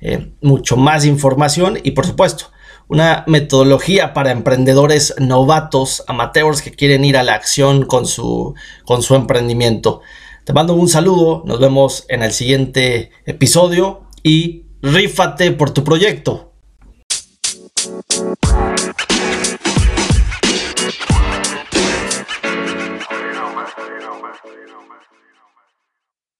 eh, 0.00 0.30
mucho 0.40 0.76
más 0.76 1.04
información 1.04 1.80
y 1.82 1.90
por 1.90 2.06
supuesto 2.06 2.52
una 2.86 3.24
metodología 3.26 4.14
para 4.14 4.30
emprendedores 4.30 5.16
novatos, 5.18 6.04
amateurs 6.06 6.62
que 6.62 6.70
quieren 6.70 7.04
ir 7.04 7.16
a 7.16 7.24
la 7.24 7.34
acción 7.34 7.86
con 7.86 8.06
su, 8.06 8.54
con 8.84 9.02
su 9.02 9.16
emprendimiento. 9.16 10.00
Te 10.44 10.52
mando 10.52 10.74
un 10.74 10.88
saludo, 10.88 11.42
nos 11.44 11.58
vemos 11.58 12.04
en 12.08 12.22
el 12.22 12.30
siguiente 12.30 13.10
episodio 13.24 14.02
y 14.22 14.66
rífate 14.80 15.50
por 15.50 15.70
tu 15.70 15.82
proyecto. 15.82 16.52